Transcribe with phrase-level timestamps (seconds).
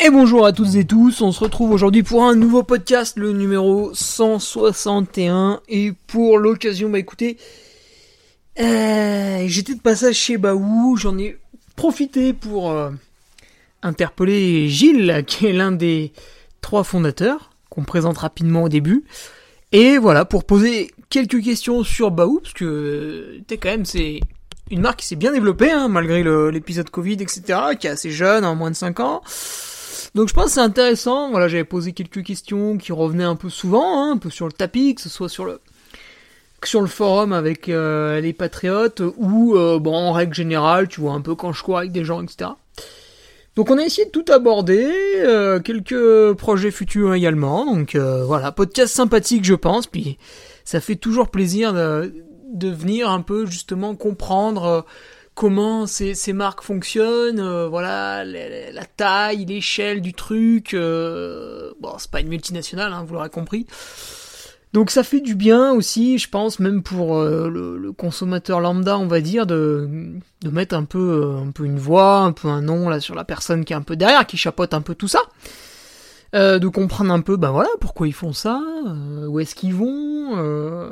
[0.00, 3.32] Et bonjour à toutes et tous, on se retrouve aujourd'hui pour un nouveau podcast, le
[3.32, 5.60] numéro 161.
[5.68, 7.36] Et pour l'occasion, bah écoutez,
[8.60, 11.36] euh, j'étais de passage chez Baou, j'en ai
[11.74, 12.90] profité pour euh,
[13.82, 16.12] interpeller Gilles, qui est l'un des
[16.60, 19.02] trois fondateurs, qu'on présente rapidement au début.
[19.72, 24.20] Et voilà, pour poser quelques questions sur Baou, parce que euh, quand même, c'est
[24.70, 27.42] une marque qui s'est bien développée, hein, malgré l'épisode Covid, etc.,
[27.80, 29.22] qui est assez jeune, en moins de 5 ans.
[30.14, 31.30] Donc je pense que c'est intéressant.
[31.30, 34.52] Voilà, j'avais posé quelques questions qui revenaient un peu souvent, hein, un peu sur le
[34.52, 35.60] tapis, que ce soit sur le
[36.64, 41.12] sur le forum avec euh, les patriotes ou euh, bon en règle générale, tu vois
[41.12, 42.50] un peu quand je cours avec des gens, etc.
[43.54, 44.86] Donc on a essayé de tout aborder,
[45.18, 47.64] euh, quelques projets futurs également.
[47.66, 49.86] Donc voilà, podcast sympathique je pense.
[49.86, 50.18] Puis
[50.64, 52.12] ça fait toujours plaisir de,
[52.52, 54.84] de venir un peu justement comprendre
[55.38, 60.74] comment ces, marques fonctionnent, euh, voilà, la, taille, l'échelle du truc.
[60.74, 63.64] Euh, bon, c'est pas une multinationale, hein, vous l'aurez compris.
[64.72, 69.06] Donc ça fait du bien aussi, je pense, même pour euh, le, consommateur lambda, on
[69.06, 69.88] va dire, de,
[70.50, 73.64] mettre un peu, un peu une voix, un peu un nom là sur la personne
[73.64, 75.20] qui est un peu derrière, qui chapeaute un peu tout ça.
[76.32, 78.60] de comprendre un peu, ben voilà, pourquoi ils font ça,
[79.28, 80.90] où est-ce qu'ils vont.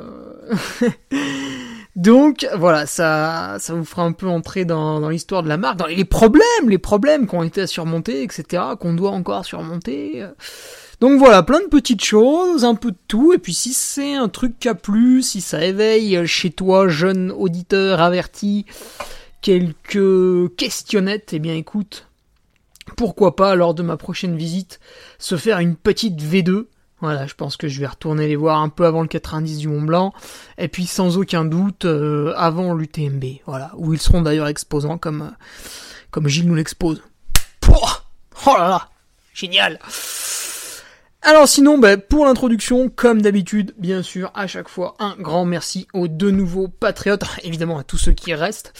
[1.97, 5.87] Donc voilà, ça, ça vous fera un peu entrer dans, l'histoire de la marque, dans
[5.87, 10.23] les problèmes, les problèmes qui ont été à surmonter, etc., qu'on doit encore surmonter.
[11.01, 14.29] Donc voilà, plein de petites choses, un peu de tout, et puis si c'est un
[14.29, 18.67] truc qui a plu, si ça éveille chez toi, jeune auditeur averti,
[19.41, 22.07] quelques questionnettes, eh bien écoute,
[22.95, 24.79] pourquoi pas lors de ma prochaine visite
[25.17, 26.65] se faire une petite V2
[26.99, 29.67] voilà, je pense que je vais retourner les voir un peu avant le 90 du
[29.67, 30.13] Mont Blanc,
[30.57, 35.21] et puis sans aucun doute euh, avant l'UTMB, voilà, où ils seront d'ailleurs exposants comme
[35.21, 35.45] euh,
[36.09, 37.03] comme Gilles nous l'expose.
[38.45, 38.89] Oh là là,
[39.33, 39.79] génial.
[41.21, 45.87] Alors sinon, ben, pour l'introduction, comme d'habitude, bien sûr, à chaque fois, un grand merci
[45.93, 48.73] aux deux nouveaux patriotes, évidemment à tous ceux qui restent,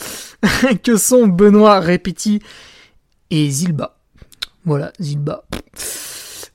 [0.83, 2.41] que sont Benoît Répéti
[3.29, 3.97] et Zilba.
[4.65, 5.43] Voilà, Zilba.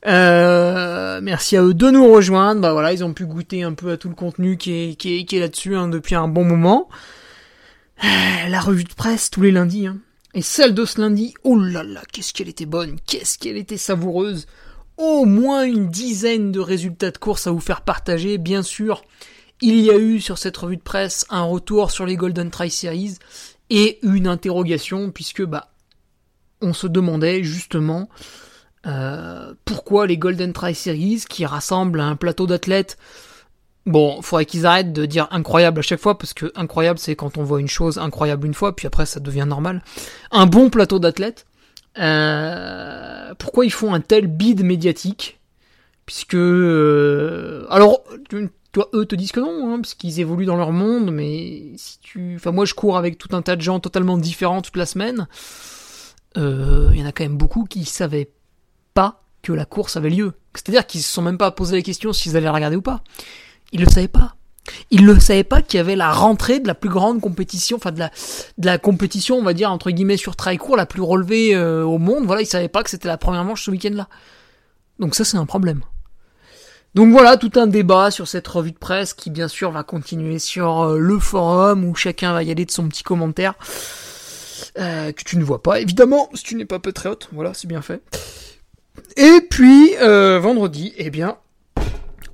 [0.06, 2.60] Euh, merci à eux de nous rejoindre.
[2.60, 5.76] Bah voilà, ils ont pu goûter un peu à tout le contenu qui est, là-dessus
[5.76, 6.88] hein, depuis un bon moment.
[8.02, 9.86] Euh, la revue de presse tous les lundis.
[9.86, 9.98] Hein.
[10.34, 13.76] Et celle de ce lundi, oh là là, qu'est-ce qu'elle était bonne, qu'est-ce qu'elle était
[13.76, 14.46] savoureuse.
[14.96, 18.38] Au moins une dizaine de résultats de course à vous faire partager.
[18.38, 19.02] Bien sûr,
[19.60, 22.70] il y a eu sur cette revue de presse un retour sur les Golden Try
[22.70, 23.18] Series
[23.70, 25.72] et une interrogation puisque bah
[26.60, 28.08] on se demandait justement
[28.86, 32.98] euh, pourquoi les Golden Try Series qui rassemblent un plateau d'athlètes
[33.84, 37.36] Bon, faudrait qu'ils arrêtent de dire incroyable à chaque fois, parce que incroyable c'est quand
[37.36, 39.82] on voit une chose incroyable une fois, puis après ça devient normal.
[40.30, 41.46] Un bon plateau d'athlètes.
[41.98, 45.40] Euh, pourquoi ils font un tel bid médiatique?
[46.06, 46.34] Puisque...
[46.34, 48.04] Euh, alors,
[48.70, 51.98] toi, eux te disent que non, hein, parce qu'ils évoluent dans leur monde, mais si
[52.00, 52.36] tu...
[52.36, 55.26] Enfin, moi je cours avec tout un tas de gens totalement différents toute la semaine.
[56.36, 58.30] Il y en a quand même beaucoup qui savaient
[58.94, 60.32] pas que la course avait lieu.
[60.54, 63.02] C'est-à-dire qu'ils se sont même pas posé la question s'ils allaient regarder ou pas.
[63.72, 64.36] Ils le savaient pas.
[64.90, 67.90] Ils ne savaient pas qu'il y avait la rentrée de la plus grande compétition, enfin
[67.90, 68.10] de la,
[68.58, 71.84] de la compétition, on va dire, entre guillemets, sur trail court, la plus relevée euh,
[71.84, 72.24] au monde.
[72.26, 74.08] Voilà, ils savaient pas que c'était la première manche ce week-end-là.
[75.00, 75.82] Donc ça, c'est un problème.
[76.94, 80.38] Donc voilà, tout un débat sur cette revue de presse qui bien sûr va continuer
[80.38, 83.54] sur euh, le forum où chacun va y aller de son petit commentaire.
[84.78, 87.82] Euh, que tu ne vois pas, évidemment, si tu n'es pas patriote, voilà, c'est bien
[87.82, 88.00] fait.
[89.16, 91.36] Et puis, euh, vendredi, eh bien,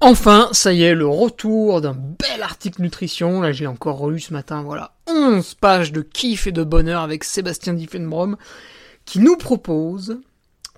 [0.00, 4.20] enfin, ça y est, le retour d'un bel article nutrition, là je l'ai encore relu
[4.20, 8.36] ce matin, voilà, 11 pages de kiff et de bonheur avec Sébastien Diffenbrom,
[9.04, 10.20] qui nous propose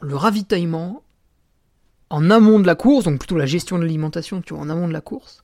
[0.01, 1.03] le ravitaillement
[2.09, 4.89] en amont de la course, donc plutôt la gestion de l'alimentation, tu vois, en amont
[4.89, 5.43] de la course,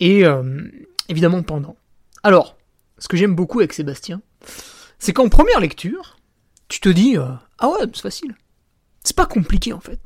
[0.00, 0.62] et euh,
[1.08, 1.76] évidemment pendant.
[2.22, 2.56] Alors,
[2.98, 4.22] ce que j'aime beaucoup avec Sébastien,
[4.98, 6.16] c'est qu'en première lecture,
[6.68, 7.26] tu te dis euh,
[7.58, 8.34] ah ouais, c'est facile.
[9.04, 10.00] C'est pas compliqué en fait.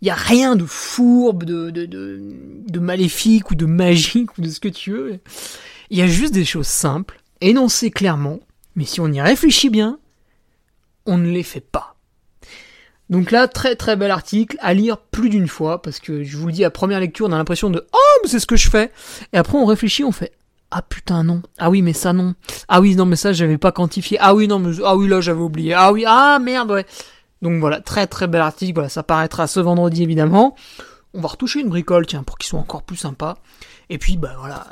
[0.00, 4.68] Il y a rien de fourbe, de maléfique ou de magique ou de ce que
[4.68, 5.20] tu veux.
[5.90, 8.40] Il y a juste des choses simples, énoncées clairement,
[8.74, 10.00] mais si on y réfléchit bien,
[11.06, 11.96] on ne les fait pas.
[13.10, 16.46] Donc là, très très bel article à lire plus d'une fois parce que je vous
[16.46, 18.70] le dis à première lecture, on a l'impression de oh mais c'est ce que je
[18.70, 18.90] fais
[19.32, 20.32] et après on réfléchit, on fait
[20.70, 22.34] ah putain non, ah oui mais ça non,
[22.68, 25.20] ah oui non mais ça j'avais pas quantifié, ah oui non mais ah oui là
[25.20, 26.86] j'avais oublié, ah oui ah merde ouais.
[27.42, 30.54] Donc voilà, très très bel article, voilà ça paraîtra ce vendredi évidemment.
[31.12, 33.36] On va retoucher une bricole tiens pour qu'ils soient encore plus sympas.
[33.90, 34.68] Et puis bah voilà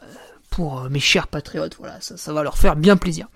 [0.50, 3.26] pour euh, mes chers patriotes, voilà ça, va leur faire bien plaisir.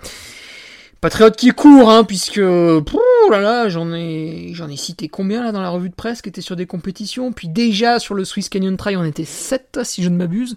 [1.01, 5.53] Patriote qui court, hein, puisque oh là là, j'en ai j'en ai cité combien là
[5.53, 8.49] dans la revue de presse qui était sur des compétitions, puis déjà sur le Swiss
[8.49, 10.57] Canyon Trail on était 7 si je ne m'abuse.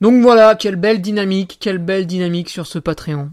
[0.00, 3.30] Donc voilà, quelle belle dynamique, quelle belle dynamique sur ce Patreon.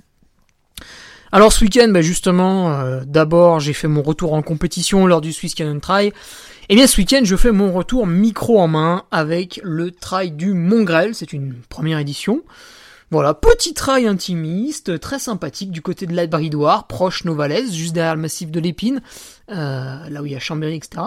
[1.37, 5.31] Alors ce week-end, bah justement, euh, d'abord j'ai fait mon retour en compétition lors du
[5.31, 6.07] Swiss Canyon Trail.
[6.07, 6.13] Et
[6.69, 10.53] eh bien ce week-end je fais mon retour micro en main avec le trail du
[10.53, 12.41] Montgrel, c'est une première édition.
[13.11, 18.15] Voilà, petit trail intimiste, très sympathique du côté de la Bridoire, proche Novalaise, juste derrière
[18.15, 19.03] le massif de l'Épine,
[19.51, 21.03] euh, là où il y a Chambéry, etc.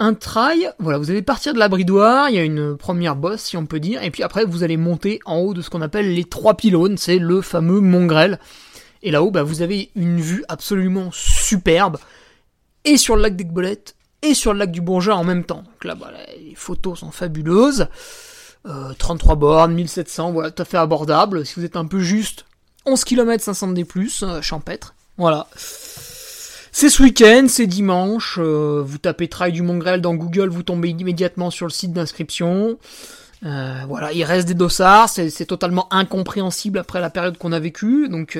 [0.00, 3.42] Un trail, voilà, vous allez partir de la Bridoire, il y a une première bosse
[3.42, 5.82] si on peut dire, et puis après vous allez monter en haut de ce qu'on
[5.82, 8.08] appelle les trois pylônes, c'est le fameux Mont
[9.02, 11.98] Et là-haut, bah, vous avez une vue absolument superbe,
[12.84, 15.64] et sur le lac d'Aigbolette, et sur le lac du Bourgeat en même temps.
[15.64, 17.88] Donc là, bah, les photos sont fabuleuses.
[18.98, 21.44] 33 euh, bornes, 1700, voilà, tout à fait abordable.
[21.44, 22.44] Si vous êtes un peu juste,
[22.86, 23.84] 11 km 500 D+,
[24.22, 24.94] euh, champêtre.
[25.18, 25.48] Voilà.
[25.56, 28.38] C'est ce week-end, c'est dimanche.
[28.40, 32.78] Euh, vous tapez Trail du Mont dans Google, vous tombez immédiatement sur le site d'inscription.
[33.42, 38.08] Voilà, il reste des dossards, c'est totalement incompréhensible après la période qu'on a vécue.
[38.08, 38.38] Donc,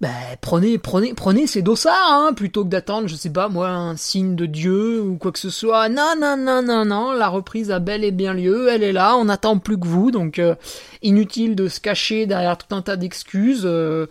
[0.00, 0.10] ben,
[0.40, 4.34] prenez, prenez, prenez ces dossards, hein, plutôt que d'attendre, je sais pas, moi, un signe
[4.34, 5.88] de Dieu ou quoi que ce soit.
[5.88, 9.16] Non, non, non, non, non, la reprise a bel et bien lieu, elle est là,
[9.16, 10.56] on n'attend plus que vous, donc euh,
[11.00, 13.62] inutile de se cacher derrière tout un tas d'excuses.
[13.64, 14.06] Euh,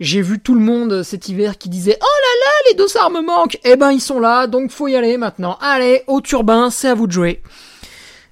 [0.00, 3.20] j'ai vu tout le monde cet hiver qui disait Oh là là, les dossards me
[3.20, 5.58] manquent Eh ben, ils sont là, donc faut y aller maintenant.
[5.60, 7.42] Allez, au turbin, c'est à vous de jouer.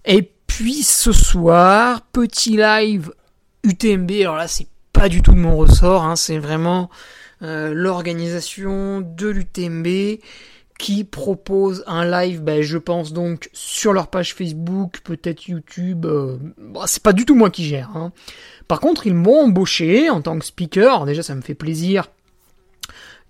[0.06, 3.12] Et puis ce soir, petit live
[3.64, 6.90] UTMB, alors là c'est pas du tout de mon ressort, hein, c'est vraiment
[7.42, 10.20] euh, l'organisation de l'UTMB
[10.78, 16.36] qui propose un live, ben, je pense donc sur leur page Facebook, peut-être YouTube, euh,
[16.56, 17.90] bah, c'est pas du tout moi qui gère.
[17.96, 18.12] Hein.
[18.68, 22.12] Par contre, ils m'ont embauché en tant que speaker, déjà ça me fait plaisir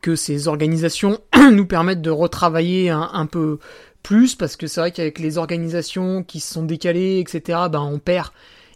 [0.03, 3.61] que ces organisations nous permettent de retravailler un, un peu
[4.05, 7.99] plus, parce que c'est vrai qu'avec les organisations qui se sont décalées, etc., ben on
[7.99, 8.29] perd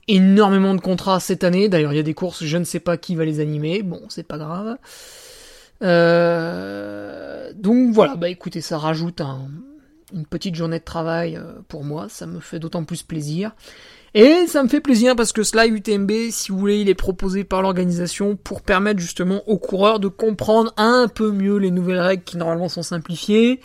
[0.08, 1.68] énormément de contrats cette année.
[1.68, 3.82] D'ailleurs, il y a des courses, je ne sais pas qui va les animer.
[3.82, 4.78] Bon, c'est pas grave.
[5.82, 9.20] Euh, donc voilà, bah écoutez, ça rajoute
[10.12, 12.08] une petite journée de travail euh, pour moi.
[12.08, 13.52] Ça me fait d'autant plus plaisir.
[14.14, 17.44] Et ça me fait plaisir parce que cela UTMB, si vous voulez, il est proposé
[17.44, 22.24] par l'organisation pour permettre justement aux coureurs de comprendre un peu mieux les nouvelles règles
[22.24, 23.60] qui normalement sont simplifiées.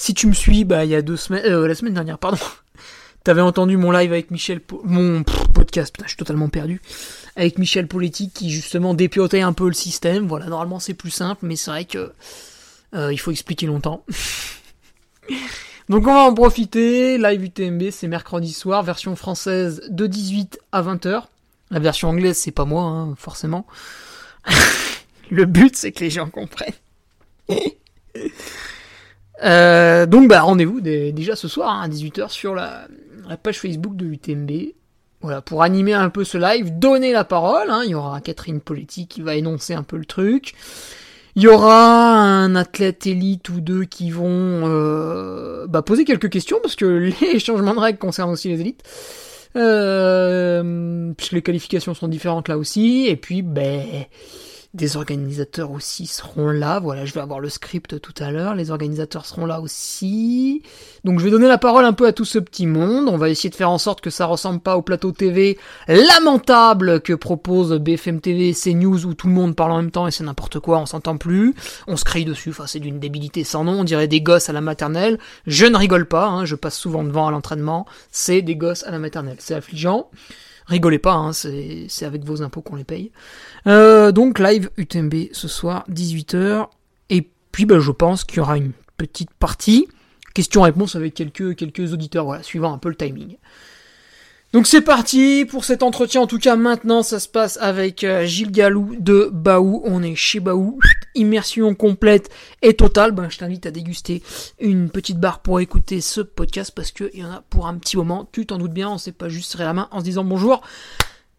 [0.00, 2.38] Si tu me suis, bah il y a deux semaines, euh, la semaine dernière, pardon,
[3.22, 6.80] T'avais entendu mon live avec Michel, mon podcast, putain, je suis totalement perdu,
[7.36, 10.26] avec Michel Politique qui justement dépiautait un peu le système.
[10.26, 12.14] Voilà, normalement c'est plus simple, mais c'est vrai que
[12.94, 14.02] euh, il faut expliquer longtemps.
[15.90, 17.18] Donc on va en profiter.
[17.18, 21.24] Live UTMB, c'est mercredi soir, version française de 18 à 20h.
[21.70, 23.66] La version anglaise, c'est pas moi, hein, forcément.
[25.30, 26.72] le but, c'est que les gens comprennent.
[29.42, 32.86] Euh, donc bah rendez-vous déjà ce soir hein, à 18h sur la,
[33.42, 34.74] page Facebook de l'UTMB.
[35.22, 37.68] Voilà, pour animer un peu ce live, donner la parole.
[37.70, 37.82] Hein.
[37.84, 40.54] il y aura Catherine Politique qui va énoncer un peu le truc.
[41.36, 44.26] Il y aura un athlète élite ou deux qui vont
[44.64, 48.82] euh, bah, poser quelques questions parce que les changements de règles concernent aussi les élites.
[49.56, 53.06] Euh, puisque les qualifications sont différentes là aussi.
[53.08, 53.82] Et puis, ben,
[54.72, 56.78] des organisateurs aussi seront là.
[56.78, 58.54] Voilà, je vais avoir le script tout à l'heure.
[58.54, 60.62] Les organisateurs seront là aussi.
[61.02, 63.08] Donc je vais donner la parole un peu à tout ce petit monde.
[63.08, 65.58] On va essayer de faire en sorte que ça ressemble pas au plateau TV
[65.88, 70.12] lamentable que propose BFM TV, CNews où tout le monde parle en même temps et
[70.12, 71.54] c'est n'importe quoi, on s'entend plus.
[71.88, 74.52] On se crie dessus, enfin c'est d'une débilité sans nom, on dirait des gosses à
[74.52, 75.18] la maternelle.
[75.46, 77.86] Je ne rigole pas, hein, je passe souvent devant à l'entraînement.
[78.12, 79.36] C'est des gosses à la maternelle.
[79.40, 80.08] C'est affligeant.
[80.70, 83.10] Rigolez pas, hein, c'est avec vos impôts qu'on les paye.
[83.66, 86.68] Euh, donc live UTMB ce soir, 18h.
[87.10, 89.88] Et puis bah, je pense qu'il y aura une petite partie
[90.32, 93.36] question-réponse avec quelques, auditeurs, suivant un peu le timing.
[94.52, 96.22] Donc c'est parti pour cet entretien.
[96.22, 99.80] En tout cas, maintenant, ça se passe avec euh, Gilles Galou de Baou.
[99.84, 100.80] On est chez Baou.
[101.14, 102.30] Immersion complète
[102.60, 103.12] et totale.
[103.12, 104.24] Ben, je t'invite à déguster
[104.58, 107.96] une petite barre pour écouter ce podcast parce qu'il y en a pour un petit
[107.96, 108.28] moment.
[108.32, 108.90] Tu t'en doutes bien.
[108.90, 110.62] On s'est pas juste serré la main en se disant bonjour.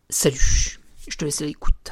[0.10, 0.80] Salut.
[1.10, 1.92] Je te laisse à l'écoute.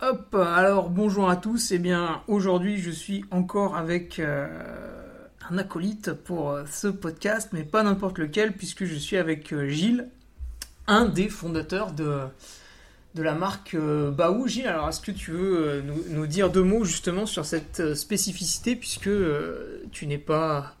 [0.00, 1.70] Hop, alors bonjour à tous.
[1.70, 4.20] Eh bien, aujourd'hui, je suis encore avec.
[4.20, 5.05] Euh,
[5.50, 9.68] un acolyte pour euh, ce podcast, mais pas n'importe lequel, puisque je suis avec euh,
[9.68, 10.08] Gilles,
[10.86, 12.20] un des fondateurs de,
[13.14, 14.46] de la marque euh, Baou.
[14.48, 19.10] Gilles, alors est-ce que tu veux nous, dire deux mots justement sur cette spécificité, puisque
[19.92, 20.74] tu n'es pas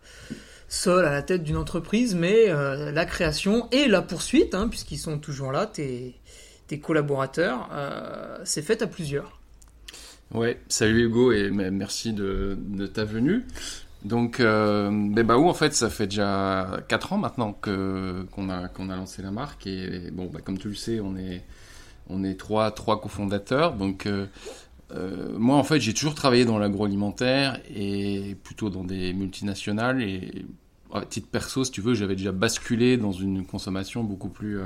[0.68, 5.18] seul à la tête d'une entreprise, mais la création et la poursuite, hein, puisqu'ils sont
[5.18, 6.16] toujours là, tes,
[6.66, 7.68] tes collaborateurs,
[8.44, 9.40] c'est fait à plusieurs.
[10.34, 13.44] Ouais, salut Hugo et merci de, de ta venue.
[14.06, 18.68] Donc, euh, ben Baou, en fait, ça fait déjà 4 ans maintenant que, qu'on, a,
[18.68, 19.66] qu'on a lancé la marque.
[19.66, 21.42] Et bon, ben, comme tu le sais, on est,
[22.08, 23.74] on est trois, trois cofondateurs.
[23.74, 24.26] Donc, euh,
[24.92, 30.00] euh, moi, en fait, j'ai toujours travaillé dans l'agroalimentaire et plutôt dans des multinationales.
[30.00, 30.46] Et
[30.94, 34.60] à titre perso, si tu veux, j'avais déjà basculé dans une consommation beaucoup plus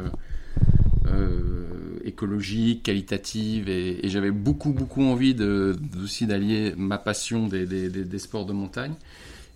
[2.05, 3.71] écologique, qualitative.
[3.71, 8.97] Et, j'avais beaucoup, beaucoup envie de, aussi d'allier ma passion des, des sports de montagne.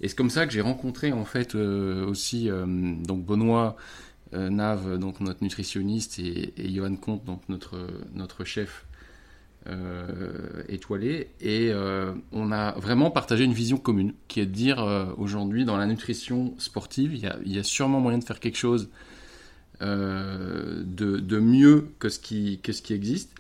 [0.05, 3.75] Et c'est comme ça que j'ai rencontré en fait euh, aussi euh, donc Benoît
[4.35, 7.79] euh, Nave, donc notre nutritionniste, et, Johan Comte, donc notre,
[8.13, 8.85] notre chef
[10.69, 11.31] étoilé.
[11.41, 11.73] Et
[12.33, 16.53] on a vraiment partagé une vision commune, qui est de dire aujourd'hui dans la nutrition
[16.59, 18.91] sportive, il y, a, y, a, sûrement moyen de faire quelque chose
[19.81, 23.35] de, de, mieux que ce qui, que ce qui existe.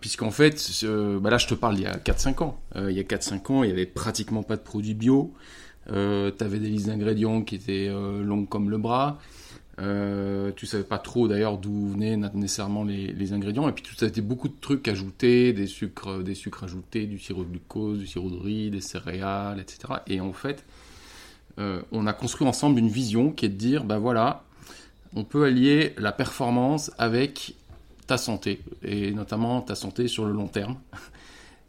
[0.00, 0.84] Puisqu'en fait,
[1.20, 2.58] bah là je te parle il y a 4-5 ans.
[2.76, 5.34] il y a 4-5 ans, il n'y avait pratiquement pas de produits bio.
[5.92, 9.18] Euh, tu avais des listes d'ingrédients qui étaient euh, longues comme le bras.
[9.78, 13.68] Euh, tu savais pas trop d'ailleurs d'où venaient nécessairement les, ingrédients.
[13.68, 17.18] Et puis tout ça était beaucoup de trucs ajoutés, des sucres, des sucres ajoutés, du
[17.18, 19.94] sirop de glucose, du sirop de riz, des céréales, etc.
[20.06, 20.64] Et en fait,
[21.58, 24.44] euh, on a construit ensemble une vision qui est de dire, ben voilà,
[25.14, 27.54] on peut allier la performance avec
[28.06, 30.78] ta santé, et notamment ta santé sur le long terme.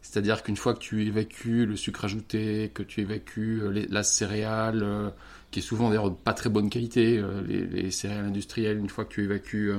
[0.02, 4.82] C'est-à-dire qu'une fois que tu évacues le sucre ajouté, que tu évacues euh, la céréale,
[4.82, 5.10] euh,
[5.50, 9.14] qui est souvent d'ailleurs pas très bonne qualité, euh, les, céréales industrielles, une fois que
[9.14, 9.72] tu évacues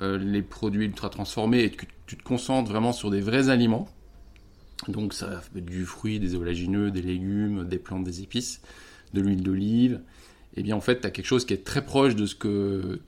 [0.00, 3.88] les produits ultra transformés et que tu te concentres vraiment sur des vrais aliments,
[4.88, 8.62] donc ça fait du fruit, des oléagineux, des légumes, des plantes, des épices,
[9.12, 10.00] de l'huile d'olive,
[10.54, 12.34] et eh bien en fait tu as quelque chose qui est très proche de ce
[12.34, 13.00] que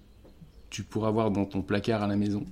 [0.74, 2.44] tu pourras avoir dans ton placard à la maison.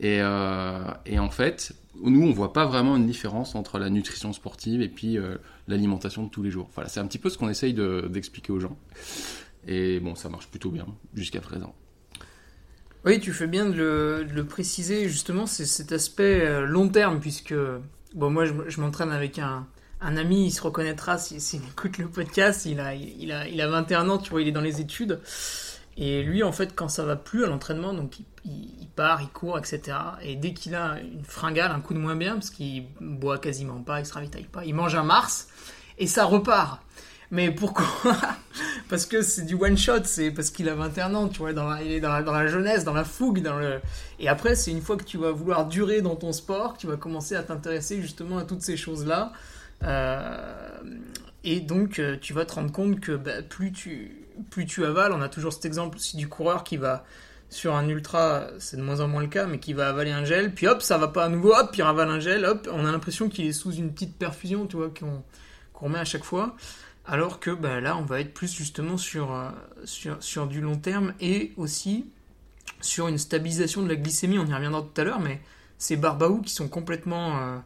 [0.00, 4.82] Et, et en fait, nous, on voit pas vraiment une différence entre la nutrition sportive
[4.82, 6.70] et puis euh, l'alimentation de tous les jours.
[6.74, 8.76] Voilà, c'est un petit peu ce qu'on essaye d'expliquer aux gens.
[9.66, 11.74] Et bon, ça marche plutôt bien jusqu'à présent.
[13.04, 17.54] Oui, tu fais bien de le, préciser, justement, c'est cet aspect euh, long terme, puisque
[18.14, 19.66] bon, moi, je, m'entraîne avec un,
[20.00, 24.08] ami, il se reconnaîtra s'il écoute le podcast, il a, il, a, il a 21
[24.08, 25.20] ans, tu vois, il est dans les études.
[26.00, 29.58] Et lui, en fait, quand ça va plus à l'entraînement, donc il, part, il court,
[29.58, 29.96] etc.
[30.22, 33.80] Et dès qu'il a une fringale, un coup de moins bien, parce qu'il boit quasiment
[33.80, 35.48] pas, il se ravitaille pas, il mange un Mars
[35.98, 36.80] et ça repart.
[37.32, 37.84] Mais pourquoi
[38.88, 41.76] Parce que c'est du one shot, c'est parce qu'il a 21 ans, tu vois, dans
[41.76, 43.60] il est dans la, jeunesse, dans la fougue, dans.
[44.18, 46.86] Et après, c'est une fois que tu vas vouloir durer dans ton sport, que tu
[46.86, 49.32] vas commencer à t'intéresser justement à toutes ces choses-là.
[49.82, 50.78] Euh,
[51.44, 54.17] et donc, euh, tu vas te rendre compte que bah, plus tu
[54.50, 57.04] plus tu avales, on a toujours cet exemple aussi du coureur qui va
[57.50, 60.24] sur un ultra, c'est de moins en moins le cas, mais qui va avaler un
[60.24, 62.84] gel, puis hop, ça va pas à nouveau, hop, il ravale un gel, hop, on
[62.84, 65.22] a l'impression qu'il est sous une petite perfusion, tu vois, qu'on
[65.74, 66.56] remet à chaque fois.
[67.06, 69.48] Alors que bah, là, on va être plus justement sur, euh,
[70.20, 72.04] sur, du long terme et aussi
[72.82, 74.38] sur une stabilisation de la glycémie.
[74.38, 75.40] On y reviendra tout à l'heure, mais
[75.78, 77.58] ces barbaou qui sont complètement euh,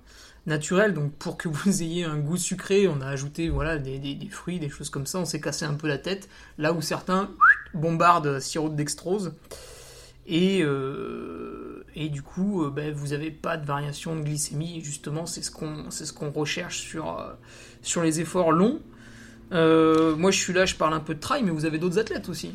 [0.46, 0.94] naturel.
[0.94, 4.68] Donc pour que vous ayez un goût sucré, on a ajouté voilà des, fruits, des
[4.68, 5.18] choses comme ça.
[5.18, 6.28] On s'est cassé un peu la tête.
[6.58, 7.30] Là où certains
[7.74, 9.34] bombardent sirop de dextrose.
[10.26, 14.80] Et, euh, et du coup, ben, vous n'avez pas de variation de glycémie.
[14.82, 17.24] Justement, c'est ce qu'on ce qu'on recherche sur,
[17.82, 18.80] sur les efforts longs.
[19.50, 22.28] moi, je suis là, je parle un peu de trail, mais vous avez d'autres athlètes
[22.28, 22.52] aussi.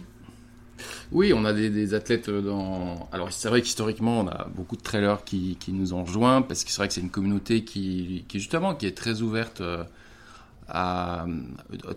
[1.12, 3.10] Oui, on a des, athlètes dans.
[3.12, 6.72] Alors, c'est vrai qu'historiquement, on a beaucoup de trailers qui, nous ont rejoints parce que
[6.72, 9.62] c'est vrai que c'est une communauté qui, qui, justement, qui est très ouverte
[10.70, 11.26] à,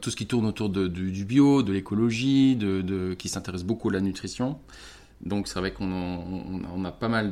[0.01, 4.01] tout ce qui tourne autour du bio, de l'écologie, de, qui s'intéresse beaucoup à la
[4.01, 4.59] nutrition.
[5.25, 7.31] Donc c'est vrai qu'on on, a pas mal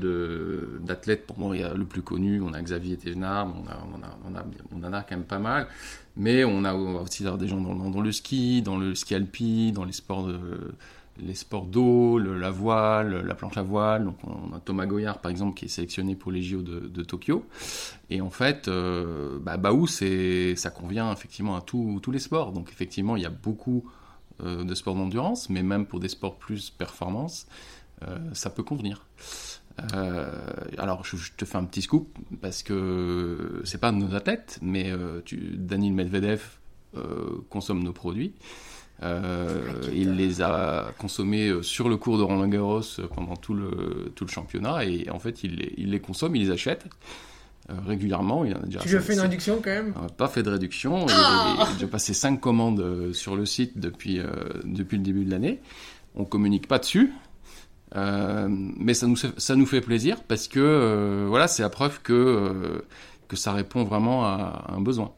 [0.81, 1.27] d'athlètes.
[1.27, 4.33] Pour moi, il y a le plus connu, on a Xavier Thévenard, on, on,
[4.75, 5.69] on, en a quand même pas mal.
[6.15, 9.85] Mais on a, aussi des gens dans, dans, le ski, dans le ski alpi, dans
[9.85, 10.75] les sports de,
[11.21, 14.05] les sports d'eau, la voile, la planche à voile.
[14.05, 17.45] Donc on a Thomas Goyard par exemple qui est sélectionné pour les JO de, Tokyo.
[18.11, 22.53] Et en fait, euh, bah, Baou, ça convient effectivement à tous les sports.
[22.53, 23.91] Donc effectivement, il y a beaucoup
[24.43, 27.47] euh, de sports d'endurance, mais même pour des sports plus performance,
[28.07, 29.05] euh, ça peut convenir.
[30.77, 32.09] alors, je, te fais un petit scoop
[32.41, 34.93] parce que c'est pas nos athlètes, mais
[35.55, 36.59] Daniel Medvedev
[37.49, 38.35] consomme nos produits.
[39.03, 43.55] Euh, il les a consommés euh, sur le cours de Roland Garros euh, pendant tout
[43.55, 46.87] le, tout le championnat et en fait il les, il les consomme, il les achète
[47.87, 48.45] régulièrement.
[48.45, 49.93] Il a déjà tu lui as fait une réduction quand même?
[49.97, 51.07] On n'a pas fait de réduction.
[51.11, 54.21] Ah J'ai passé 5 commandes sur le site depuis,
[54.65, 55.61] depuis le début de l'année.
[56.15, 57.13] On communique pas dessus.
[57.95, 62.83] mais ça nous, ça nous fait plaisir parce que voilà, c'est la preuve que,
[63.29, 65.13] que ça répond vraiment à, à un besoin.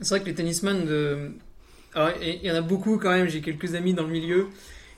[0.00, 1.32] C'est vrai que les tennisman de,
[2.20, 4.48] il y en a beaucoup quand même, j'ai quelques amis dans le milieu.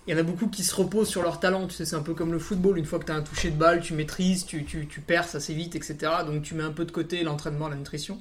[0.06, 1.66] Il y en a beaucoup qui se reposent sur leur talent.
[1.66, 2.78] Tu sais, c'est un peu comme le football.
[2.78, 5.34] Une fois que tu as un toucher de balle, tu maîtrises, tu, tu, tu perces
[5.34, 5.96] assez vite, etc.
[6.26, 8.20] Donc tu mets un peu de côté l'entraînement, la nutrition.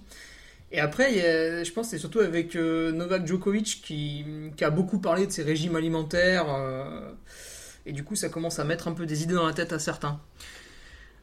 [0.72, 1.14] Et après,
[1.64, 4.24] je pense que c'est surtout avec euh, Novak Djokovic qui,
[4.56, 6.46] qui, a beaucoup parlé de ses régimes alimentaires.
[6.50, 7.12] Euh,
[7.86, 9.80] et du coup, ça commence à mettre un peu des idées dans la tête à
[9.80, 10.20] certains.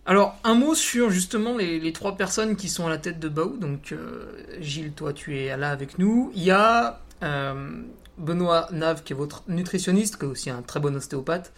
[0.05, 3.57] Alors, un mot sur justement les, trois personnes qui sont à la tête de Baou.
[3.57, 6.33] Donc, euh, Gilles, toi, tu es là avec nous.
[6.35, 7.83] Il y a euh,
[8.19, 11.53] Benoît Nave, qui est votre nutritionniste, qui est aussi un très bon ostéopathe,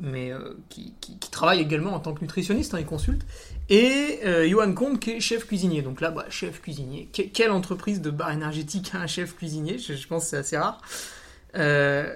[0.00, 0.92] mais euh, qui,
[1.30, 3.22] travaille également en tant que nutritionniste, hein, il consulte.
[3.68, 5.82] Et euh, Johan Comte, qui est chef cuisinier.
[5.82, 7.08] Donc là, bah, chef cuisinier.
[7.12, 9.78] quelle entreprise de bar énergétique a un chef cuisinier?
[9.78, 10.80] Je, pense que c'est assez rare.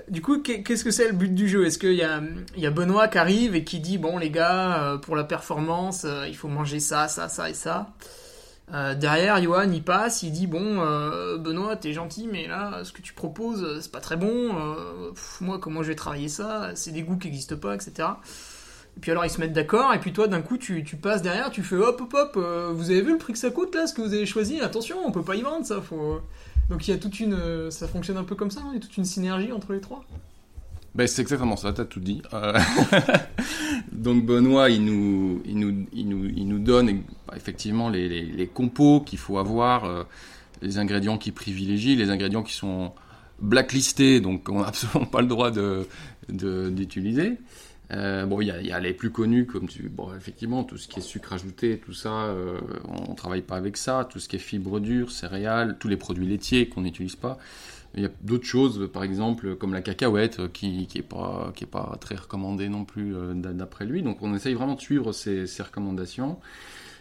[0.09, 1.67] du coup, qu'est-ce que c'est le but du jeu?
[1.67, 5.25] Est-ce qu'il y a Benoît qui arrive et qui dit, bon les gars, pour la
[5.25, 7.93] performance, il faut manger ça, ça, ça et ça?
[8.75, 12.93] Euh, derrière, Johan, il passe, il dit Bon, euh, Benoît, t'es gentil, mais là, ce
[12.93, 14.55] que tu proposes, euh, c'est pas très bon.
[15.41, 18.09] moi, comment je vais travailler ça C'est des goûts qui n'existent pas, etc.
[18.97, 21.51] Et puis alors, ils se mettent d'accord, et puis toi, d'un coup, tu, passes derrière,
[21.51, 22.37] tu fais Hop, hop, hop,
[22.75, 24.61] vous avez vu le prix que ça coûte là, ce que vous avez choisi?
[24.61, 25.81] Attention, on peut pas y vendre ça.
[25.81, 26.21] Faut...
[26.69, 27.71] Donc, il y a toute une.
[27.71, 29.81] Ça fonctionne un peu comme ça, hein, il y a toute une synergie entre les
[29.81, 30.05] trois.
[30.99, 32.23] Ben, c'est exactement ça, tu tout dit.
[32.35, 32.59] Euh,
[33.93, 37.05] donc Benoît, il nous, il nous, il nous, il nous donne
[37.37, 40.03] effectivement les, compos qu'il faut avoir, euh,
[40.61, 42.91] les ingrédients qu'il privilégie, les ingrédients qui sont
[43.39, 45.53] blacklistés, donc on n'a absolument pas le droit
[46.29, 47.31] d'utiliser.
[47.31, 47.37] De,
[47.93, 49.89] euh, bon, il y, a les plus connus, comme tu.
[49.89, 52.35] Bon, effectivement, tout ce qui est sucre ajouté, tout ça,
[52.89, 54.05] on ne travaille pas avec ça.
[54.11, 57.39] Tout ce qui est fibres dures, céréales, tous les produits laitiers qu'on n'utilise pas.
[57.95, 61.65] Il y a d'autres choses, par exemple, comme la cacahuète, euh, qui n'est pas, qui
[61.65, 64.03] est pas très recommandée non plus euh, d'après lui.
[64.03, 66.39] Donc on essaye vraiment de suivre ces, recommandations.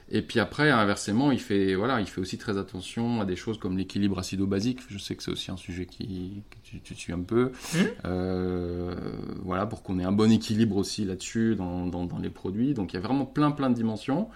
[0.10, 3.60] Et puis après, inversement, il fait, voilà, il fait aussi très attention à des choses
[3.60, 4.80] comme l'équilibre acido-basique.
[4.88, 7.52] Je sais que c'est aussi un sujet qui, que tu, suis un peu.
[7.74, 7.78] Mmh.
[8.06, 8.96] Euh,
[9.44, 12.74] voilà, pour qu'on ait un bon équilibre aussi là-dessus dans, dans, dans, les produits.
[12.74, 14.30] Donc il y a vraiment plein, plein de dimensions.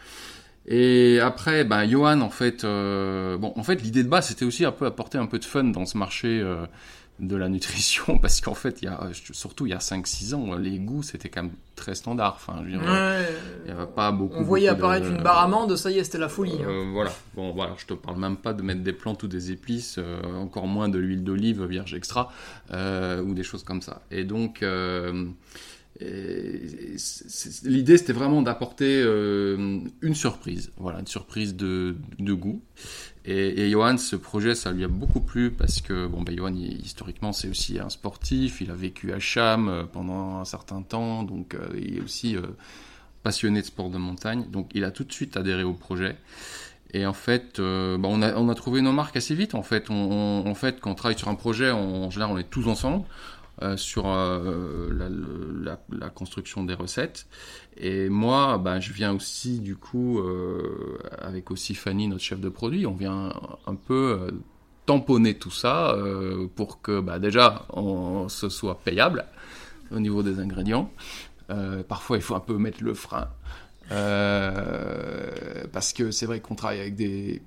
[0.67, 4.63] Et après, ben, Johan, en fait, euh, bon, en fait, l'idée de base, c'était aussi
[4.63, 6.65] un peu apporter un peu de fun dans ce marché euh,
[7.19, 10.55] de la nutrition, parce qu'en fait, il y a, surtout il y a 5-6 ans,
[10.55, 12.35] les goûts, c'était quand même très standard.
[12.35, 12.81] Enfin, je veux dire,
[13.65, 14.37] il n'y avait pas beaucoup.
[14.37, 16.59] On voyait apparaître une barre amande, ça y est, c'était la folie.
[16.61, 16.69] Hein.
[16.69, 17.11] Euh, voilà.
[17.33, 19.99] Bon, voilà, je te parle même pas de mettre des plantes ou des épices,
[20.39, 22.31] encore moins de l'huile d'olive vierge extra,
[22.71, 24.03] ou des choses comme ça.
[24.11, 24.63] Et donc,
[27.63, 32.61] L'idée, c'était vraiment d'apporter euh, une surprise, voilà, une surprise de, goût.
[33.25, 37.33] Et, Johan, ce projet, ça lui a beaucoup plu parce que, bon, ben, Johan, historiquement,
[37.33, 38.61] c'est aussi un sportif.
[38.61, 42.35] Il a vécu à Cham euh, pendant un certain temps, donc euh, il est aussi
[43.21, 44.45] passionné de sport de montagne.
[44.49, 46.15] Donc, il a tout de suite adhéré au projet.
[46.93, 49.55] Et en fait, ben, on, a, trouvé nos marques assez vite.
[49.55, 53.05] En fait, quand on travaille sur un projet, en général, on est tous ensemble.
[53.61, 54.89] Euh, sur euh,
[55.91, 57.27] la, construction des recettes.
[57.77, 62.49] Et moi, ben, je viens aussi, du coup, euh, avec aussi Fanny, notre chef de
[62.49, 63.31] produit, on vient
[63.67, 64.31] un peu
[64.87, 65.95] tamponner tout ça
[66.55, 69.25] pour que bah, déjà on, ce soit payable
[69.91, 70.91] au niveau des ingrédients.
[71.87, 73.29] parfois, il faut un peu mettre le frein.
[75.71, 77.43] parce que c'est vrai qu'on travaille avec des,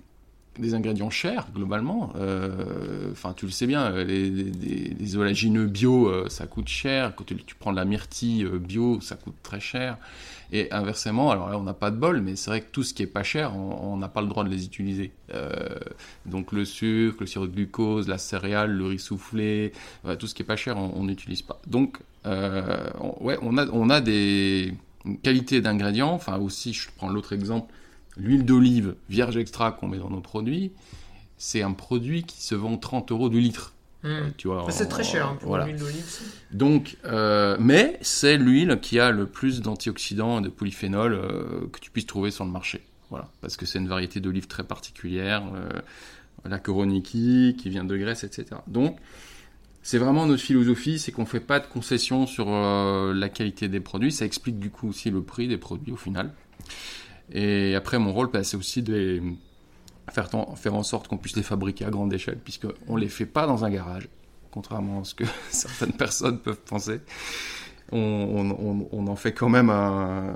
[0.58, 2.12] des ingrédients chers globalement.
[2.16, 7.14] Euh, enfin, tu le sais bien, les, oléagineux bio, euh, ça coûte cher.
[7.14, 9.98] Quand tu, prends de la myrtille euh, bio, ça coûte très cher.
[10.52, 12.94] Et inversement, alors là, on n'a pas de bol, mais c'est vrai que tout ce
[12.94, 15.10] qui est pas cher, on n'a pas le droit de les utiliser.
[16.26, 19.72] donc le sucre, le sirop de glucose, la céréale, le riz soufflé,
[20.18, 21.60] tout ce qui est pas cher, on n'utilise pas.
[21.66, 24.74] Donc, ouais, on a, on a des
[25.24, 26.12] qualités d'ingrédients.
[26.12, 27.72] Enfin aussi, je prends l'autre exemple
[28.16, 30.72] L'huile d'olive vierge extra qu'on met dans nos produits,
[31.36, 33.74] c'est un produit qui se vend 30 euros du litre.
[34.02, 34.08] Hmm.
[34.08, 36.04] Euh, tu vois, c'est très cher hein, pour l'huile d'olive.
[36.52, 41.80] Donc, euh, mais c'est l'huile qui a le plus d'antioxydants et de polyphénol euh, que
[41.80, 42.82] tu puisses trouver sur le marché.
[43.08, 45.44] Voilà, parce que c'est une variété d'olive très particulière,
[46.44, 48.46] la Koroniki, qui vient de Grèce, etc.
[48.66, 48.98] Donc,
[49.82, 53.78] c'est vraiment notre philosophie, c'est qu'on ne fait pas de concessions sur la qualité des
[53.78, 54.10] produits.
[54.10, 56.32] Ça explique du coup aussi le prix des produits au final.
[57.32, 59.22] Et après, mon rôle, bah, c'est aussi de
[60.12, 63.26] faire, faire en sorte qu'on puisse les fabriquer à grande échelle, puisqu'on ne les fait
[63.26, 64.08] pas dans un garage,
[64.50, 67.00] contrairement à ce que certaines personnes peuvent penser.
[67.92, 70.34] On, en fait quand même un,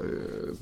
[0.00, 0.54] euh,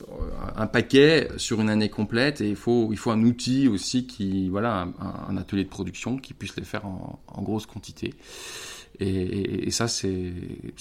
[0.56, 4.50] un, paquet sur une année complète et il faut, il faut un outil aussi qui,
[4.50, 8.14] voilà, un, atelier de production qui puisse les faire en, grosse quantité.
[9.00, 10.34] Et, et ça, c'est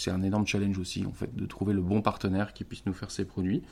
[0.07, 3.11] un énorme challenge aussi, en fait, de trouver le bon partenaire qui puisse nous faire
[3.11, 3.63] ces produits.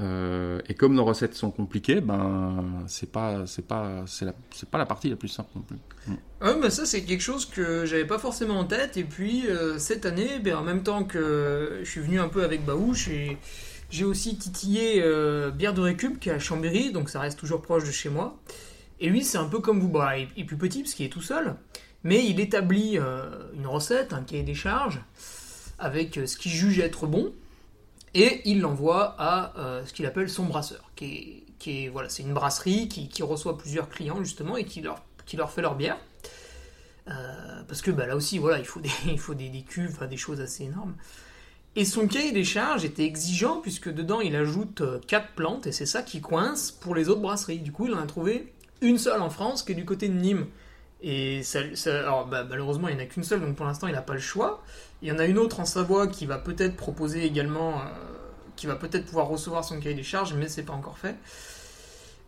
[0.00, 4.86] Euh, et comme nos recettes sont compliquées, ben c'est pas c'est pas c'est pas la
[4.86, 5.76] partie la plus simple non plus.
[6.08, 6.60] Mm.
[6.60, 8.96] ben ça c'est quelque chose que j'avais pas forcément en tête.
[8.96, 12.42] Et puis euh, cette année, ben, en même temps que je suis venu un peu
[12.42, 13.38] avec Baouche et
[13.90, 17.62] j'ai aussi titillé euh, bière de récup qui est à Chambéry, donc ça reste toujours
[17.62, 18.36] proche de chez moi.
[18.98, 21.10] Et lui c'est un peu comme vous, bah, il est plus petit parce qu'il est
[21.10, 21.54] tout seul,
[22.02, 25.00] mais il établit une recette, un cahier des charges
[25.78, 27.32] avec ce qu'il juge être bon
[28.14, 32.32] et il l'envoie à euh, ce qu'il appelle son brasseur, qui est, voilà, c'est une
[32.32, 35.98] brasserie qui, reçoit plusieurs clients justement et qui leur, qui leur fait leur bière.
[37.08, 40.06] Euh, parce que bah, là aussi, voilà, il faut des, il faut des, des cuves,
[40.08, 40.94] des choses assez énormes.
[41.76, 45.72] Et son cahier des charges était exigeant puisque dedans il ajoute 4 euh, plantes et
[45.72, 47.58] c'est ça qui coince pour les autres brasseries.
[47.58, 50.14] Du coup, il en a trouvé une seule en France qui est du côté de
[50.14, 50.46] Nîmes.
[51.02, 51.42] Et
[51.86, 54.14] alors, bah, malheureusement, il n'y en a qu'une seule, donc pour l'instant, il n'a pas
[54.14, 54.62] le choix.
[55.04, 57.84] Il y en a une autre en Savoie qui va peut-être proposer également, euh,
[58.56, 61.16] qui va peut-être pouvoir recevoir son cahier des charges, mais c'est pas encore fait.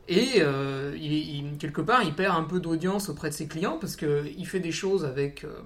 [0.08, 3.96] Et euh, il, quelque part, il perd un peu d'audience auprès de ses clients parce
[3.96, 5.44] qu'il fait des choses avec.
[5.44, 5.58] Euh,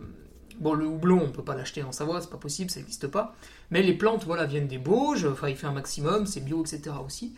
[0.60, 3.34] bon, le houblon, on peut pas l'acheter en Savoie, c'est pas possible, ça n'existe pas.
[3.72, 6.94] Mais les plantes, voilà, viennent des Bauges, enfin, il fait un maximum, c'est bio, etc.
[7.04, 7.34] aussi.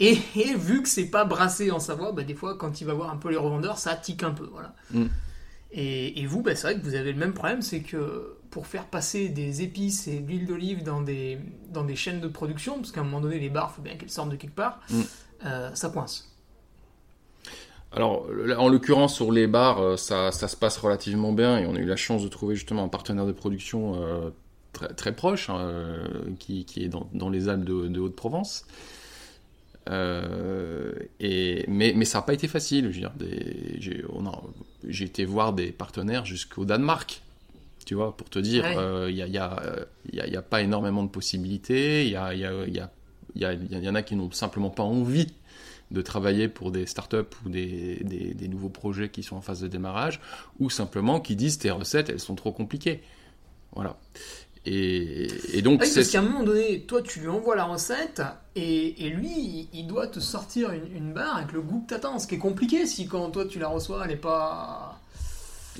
[0.00, 0.14] Et,
[0.56, 3.18] vu que c'est pas brassé en Savoie, bah, des fois, quand il va voir un
[3.18, 4.48] peu les revendeurs, ça tique un peu.
[4.50, 4.74] Voilà.
[4.90, 5.04] Mm.
[5.72, 8.86] Et, vous, bah, c'est vrai que vous avez le même problème, c'est que pour faire
[8.86, 11.38] passer des épices et de l'huile d'olive dans des,
[11.70, 13.96] dans des chaînes de production, parce qu'à un moment donné, les barres, il faut bien
[13.96, 15.00] qu'elles sortent de quelque part, mm.
[15.46, 16.32] euh, ça coince.
[17.92, 18.26] Alors,
[18.58, 21.78] en l'occurrence, sur les bars, euh, ça, ça, se passe relativement bien et on a
[21.78, 24.30] eu la chance de trouver justement un partenaire de production euh,
[24.72, 25.72] très, très, proche, hein,
[26.38, 28.66] qui, qui, est dans, dans les Alpes de, de Haute-Provence.
[29.88, 32.92] Euh, et, mais, mais ça n'a pas été facile.
[34.84, 37.22] J'ai été voir des partenaires jusqu'au Danemark,
[37.86, 38.66] tu vois, pour te dire,
[39.08, 42.52] il n'y a, a, pas énormément de possibilités, il y, a, y, a,
[43.34, 45.32] y, en a qui n'ont simplement pas envie
[45.92, 49.60] de travailler pour des startups ou des, des, des, nouveaux projets qui sont en phase
[49.60, 50.20] de démarrage,
[50.58, 53.02] ou simplement qui disent tes recettes, elles sont trop compliquées.
[53.72, 53.96] Voilà.
[54.68, 58.20] Et, donc, ah parce qu'à un moment donné, toi, tu lui envoies la recette
[58.56, 62.18] et, lui, il, doit te sortir une, barre avec le goût que t'attends.
[62.18, 65.00] Ce qui est compliqué si quand toi tu la reçois, elle n'est pas.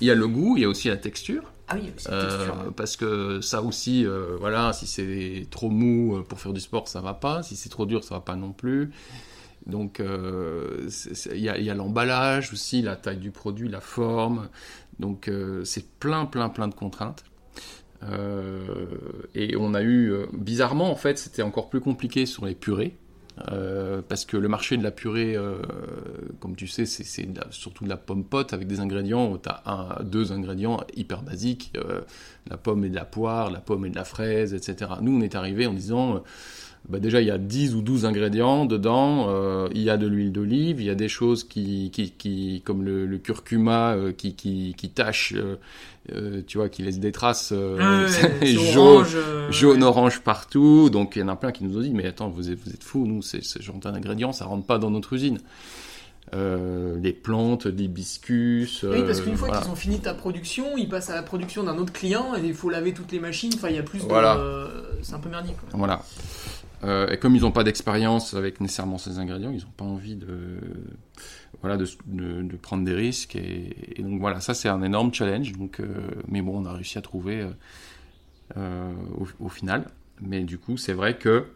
[0.00, 1.42] Il y a le goût, il y a aussi la texture.
[1.68, 1.92] Ah oui.
[2.08, 6.60] Euh, parce que ça aussi, euh, voilà, si c'est trop mou euh, pour faire du
[6.60, 7.42] sport, ça va pas.
[7.42, 8.90] Si c'est trop dur, ça va pas non plus.
[9.66, 14.48] Donc, il y a, l'emballage aussi, la taille du produit, la forme.
[15.00, 15.28] Donc,
[15.64, 17.24] c'est plein, plein, plein de contraintes.
[18.02, 18.86] Euh,
[19.34, 22.96] et on a eu, euh, bizarrement en fait, c'était encore plus compliqué sur les purées.
[23.52, 25.36] Euh, parce que le marché de la purée,
[26.40, 29.36] comme tu sais, c'est surtout de la pomme pote avec des ingrédients.
[29.38, 31.72] Tu as un, deux ingrédients hyper basiques
[32.48, 34.92] la pomme et de la poire, la pomme et de la fraise, etc.
[35.00, 36.22] Nous, on est arrivé en disant
[36.88, 40.06] bah déjà il y a 10 ou 12 ingrédients dedans, euh, il y a de
[40.06, 44.34] l'huile d'olive, il y a des choses qui, qui, qui comme le, curcuma euh, qui,
[44.34, 45.56] qui, qui tâche, euh,
[46.46, 47.52] tu vois, qui laisse des traces
[48.42, 49.06] jaune,
[49.50, 50.90] jaune orange partout.
[50.90, 52.70] Donc il y en a plein qui nous ont dit mais attends vous êtes, vous
[52.70, 55.38] êtes fous, nous c'est ce genre d'ingrédients ça rentre pas dans notre usine.
[56.32, 58.84] les plantes, l'hibiscus.
[58.84, 61.78] oui, parce qu'une fois qu'ils ont fini ta production, ils passent à la production d'un
[61.78, 63.52] autre client et il faut laver toutes les machines.
[63.54, 64.06] Enfin, il y a plus de.
[65.02, 65.56] C'est un peu merdique.
[65.72, 66.02] Voilà.
[66.84, 70.14] Euh, et comme ils n'ont pas d'expérience avec nécessairement ces ingrédients, ils n'ont pas envie
[70.14, 70.58] de,
[71.60, 73.36] voilà, de, de, prendre des risques.
[73.36, 75.52] Et, donc voilà, ça c'est un énorme challenge.
[75.52, 75.86] Donc, euh,
[76.28, 77.46] mais bon, on a réussi à trouver
[78.56, 78.92] euh,
[79.40, 79.88] au, final.
[80.20, 81.46] Mais du coup, c'est vrai que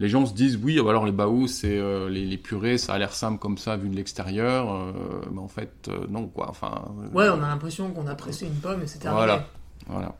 [0.00, 3.12] les gens se disent oui, alors les baous, c'est les, les, purées, ça a l'air
[3.12, 4.94] simple comme ça vu de l'extérieur.
[5.32, 6.48] mais en fait, non quoi.
[6.50, 6.92] Enfin.
[7.12, 9.24] ouais, on a l'impression qu'on a pressé une pomme et c'est terminé.
[9.24, 9.46] Voilà,
[9.88, 10.14] voilà.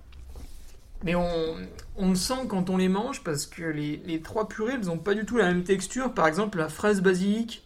[1.05, 1.29] Mais on,
[1.97, 4.99] on, le sent quand on les mange parce que les, les trois purées, elles n'ont
[4.99, 6.13] pas du tout la même texture.
[6.13, 7.63] Par exemple, la fraise basilic,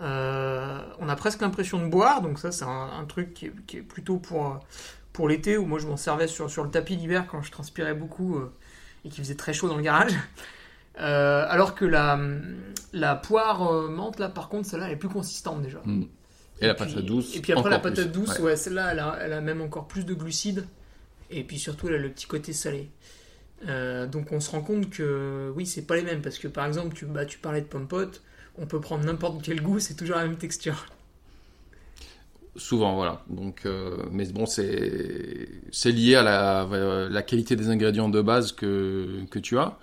[0.00, 2.22] euh, on a presque l'impression de boire.
[2.22, 4.60] Donc ça, c'est un, truc qui est, plutôt pour,
[5.12, 7.94] pour l'été, où moi je m'en servais sur, sur le tapis d'hiver quand je transpirais
[7.94, 8.52] beaucoup euh,
[9.04, 10.14] et qu'il faisait très chaud dans le garage.
[11.00, 12.20] Euh, alors que la,
[12.92, 15.80] la poire menthe, là, par contre, celle-là, elle est plus consistante déjà.
[15.84, 16.04] Mm.
[16.60, 17.34] Et, la patate douce.
[17.34, 18.54] Et puis après, la patate douce, ouais.
[18.54, 20.68] celle-là, elle a, elle a même encore plus de glucides.
[21.30, 22.90] Et puis surtout, elle a le petit côté salé.
[23.68, 26.22] Euh, donc on se rend compte que oui, c'est pas les mêmes.
[26.22, 28.22] Parce que par exemple, tu, bah, tu parlais de pompote,
[28.58, 30.86] on peut prendre n'importe quel goût, c'est toujours la même texture.
[32.56, 33.22] Souvent, voilà.
[33.28, 34.62] Donc, euh, mais bon, c'est
[35.84, 39.76] lié à la, la, qualité des ingrédients de base que, que tu as.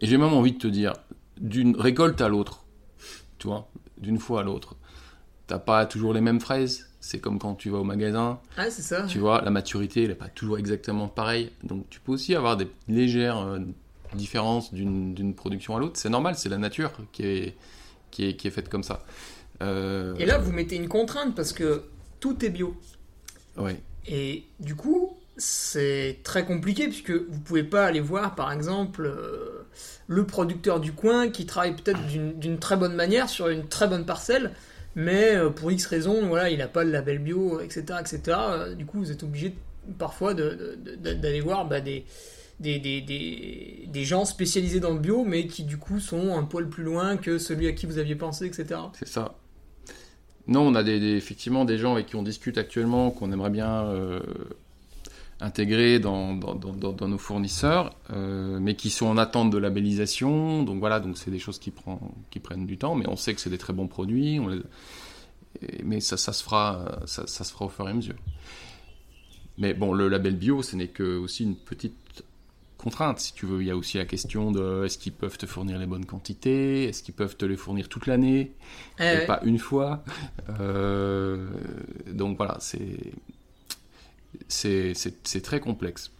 [0.00, 0.94] Et j'ai même envie de te dire,
[1.38, 2.64] d'une récolte à l'autre,
[3.38, 4.76] tu vois, d'une fois à l'autre,
[5.46, 8.40] t'as pas toujours les mêmes fraises, c'est comme quand tu vas au magasin.
[8.56, 9.04] Ah, c'est ça.
[9.06, 11.50] Tu vois, la maturité, elle n'est pas toujours exactement pareille.
[11.62, 13.58] Donc, tu peux aussi avoir des légères euh,
[14.14, 15.98] différences d'une production à l'autre.
[15.98, 17.56] C'est normal, c'est la nature qui est,
[18.16, 19.04] qui est, qui est faite comme ça.
[19.62, 21.82] Euh, Et là, vous mettez une contrainte parce que
[22.18, 22.74] tout est bio.
[23.58, 23.72] Oui.
[24.06, 29.66] Et du coup, c'est très compliqué puisque vous pouvez pas aller voir, par exemple, euh,
[30.06, 34.06] le producteur du coin qui travaille peut-être d'une très bonne manière sur une très bonne
[34.06, 34.52] parcelle
[34.98, 37.98] mais euh, pour X raisons, voilà, il n'a pas le label bio, etc.
[38.00, 38.38] etc.
[38.78, 39.54] Du coup, vous êtes obligé
[39.98, 42.06] parfois d'aller voir bah, des,
[42.60, 46.68] des, des, des, gens spécialisés dans le bio, mais qui du coup sont un poil
[46.68, 48.80] plus loin que celui à qui vous aviez pensé, etc.
[48.94, 49.36] C'est ça.
[50.46, 54.20] Non, on a effectivement des gens avec qui on discute actuellement, qu'on aimerait bien euh,
[55.40, 60.62] intégrés dans, dans, dans, nos fournisseurs, euh, mais qui sont en attente de labellisation.
[60.62, 63.34] Donc voilà, donc c'est des choses qui, prend, qui prennent du temps, mais on sait
[63.34, 64.40] que c'est des très bons produits.
[65.82, 68.16] Mais ça, ça, se fera, ça, se fera au fur et à mesure.
[69.58, 72.24] Mais bon, le label bio, ce n'est que aussi une petite
[72.86, 73.62] contrainte, si tu veux.
[73.62, 76.84] Il y a aussi la question de est-ce qu'ils peuvent te fournir les bonnes quantités,
[76.84, 78.52] est-ce qu'ils peuvent te les fournir toute l'année,
[79.00, 80.04] eh et pas une fois?
[80.60, 81.48] Euh,
[82.06, 83.12] donc voilà, c'est
[84.48, 86.12] c'est très complexe.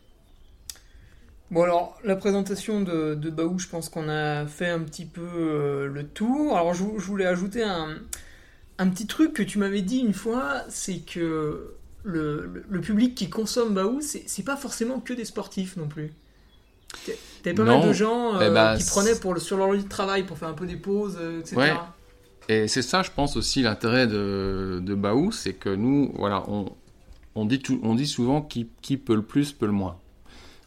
[1.52, 5.20] Bon alors, la présentation de, de Baou, je pense qu'on a fait un petit peu
[5.22, 6.56] euh, le tour.
[6.56, 7.96] Alors je, voulais ajouter un,
[8.78, 13.30] un, petit truc que tu m'avais dit une fois, c'est que le, le, public qui
[13.30, 16.10] consomme Baou, c'est pas forcément que des sportifs non plus.
[17.42, 19.88] T'avais pas mal de gens euh, eh ben, qui prenaient pour, sur leur lieu de
[19.88, 21.74] travail pour faire un peu des pauses, euh, etc.
[22.48, 26.72] Et c'est ça, je pense aussi, l'intérêt de, de Baou, c'est que nous, voilà, on,
[27.34, 29.98] on dit, on dit souvent qui, qui, peut le plus peut le moins.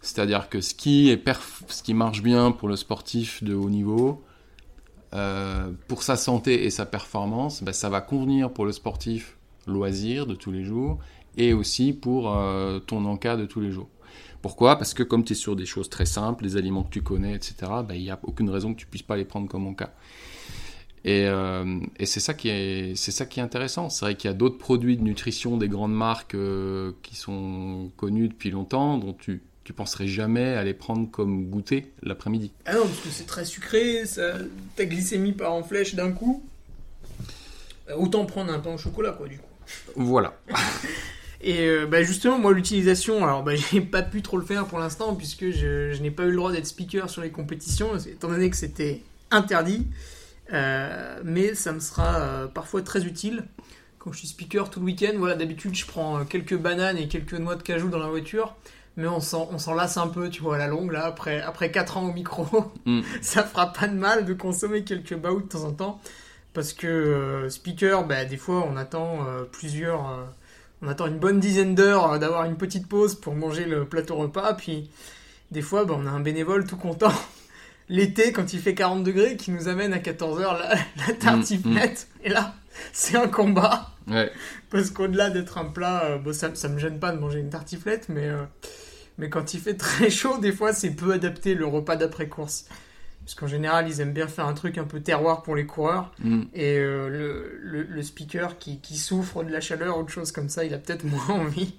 [0.02, 1.22] C'est-à-dire que ce qui, est
[1.68, 4.24] ce qui marche bien pour le sportif de haut niveau,
[5.14, 10.26] euh, pour sa santé et sa performance, ben, ça va convenir pour le sportif loisir
[10.28, 11.00] de tous les jours
[11.38, 13.90] et aussi pour euh, ton encas de tous les jours.
[14.41, 14.78] Pourquoi?
[14.78, 17.34] Parce que comme tu es sur des choses très simples, les aliments que tu connais,
[17.34, 17.56] etc.,
[17.88, 19.91] ben, il n'y a aucune raison que tu puisses pas les prendre comme encas.
[21.06, 23.89] Et, euh, et c'est ça qui est, c'est ça qui est intéressant.
[23.89, 27.91] C'est vrai qu'il y a d'autres produits de nutrition des grandes marques euh, qui sont
[27.97, 32.52] connus depuis longtemps, dont tu tu penserais jamais à les prendre comme goûter l'après-midi.
[32.65, 34.34] Ah non, parce que c'est très sucré, ça,
[34.75, 36.43] ta glycémie part en flèche d'un coup.
[37.88, 39.45] Euh, autant prendre un pain au chocolat, quoi, du coup.
[39.95, 40.34] Voilà.
[41.41, 45.15] Et bah, justement, moi, l'utilisation, alors bah, j'ai pas pu trop le faire pour l'instant,
[45.15, 48.49] puisque je, je n'ai pas eu le droit d'être speaker sur les compétitions, étant donné
[48.49, 49.88] que c'était interdit.
[50.54, 53.43] Euh, mais ça me sera euh, parfois très utile
[53.99, 55.13] quand je suis speaker tout le week-end.
[55.17, 58.56] Voilà, d'habitude, je prends euh, quelques bananes et quelques noix de cajou dans la voiture.
[58.97, 61.97] Mais on s'en lasse un peu, tu vois, à la longue, là, après, après 4
[61.97, 62.45] ans au micro.
[62.86, 63.02] Mm.
[63.21, 66.02] ça fera pas de mal de consommer quelques baous de temps en temps.
[66.54, 69.19] Parce que speaker, bah, des fois, on attend
[69.52, 70.28] plusieurs.
[70.82, 74.54] On attend une bonne dizaine d'heures d'avoir une petite pause pour manger le plateau repas.
[74.54, 74.89] Puis,
[75.52, 77.13] des fois, bah, on a un bénévole tout content
[77.89, 80.76] l'été quand il fait 40 degrés qui nous amène à 14h la,
[81.08, 82.08] la tartiflette.
[82.15, 82.26] Mm, mm.
[82.26, 82.56] Et là,
[82.94, 83.92] c'est un combat.
[84.70, 87.50] Parce qu'au-delà d'être un plat, euh, bon, ça, ça me gêne pas de manger une
[87.50, 88.44] tartiflette, mais, euh,
[89.18, 92.65] mais quand il fait très chaud, des fois, c'est peu adapté le repas d'après-course.
[93.30, 96.12] Parce qu'en général, ils aiment bien faire un truc un peu terroir pour les coureurs.
[96.18, 96.42] Mm.
[96.56, 97.10] Et euh,
[97.62, 100.80] le, le, speaker qui, qui, souffre de la chaleur, autre chose comme ça, il a
[100.80, 101.76] peut-être moins envie.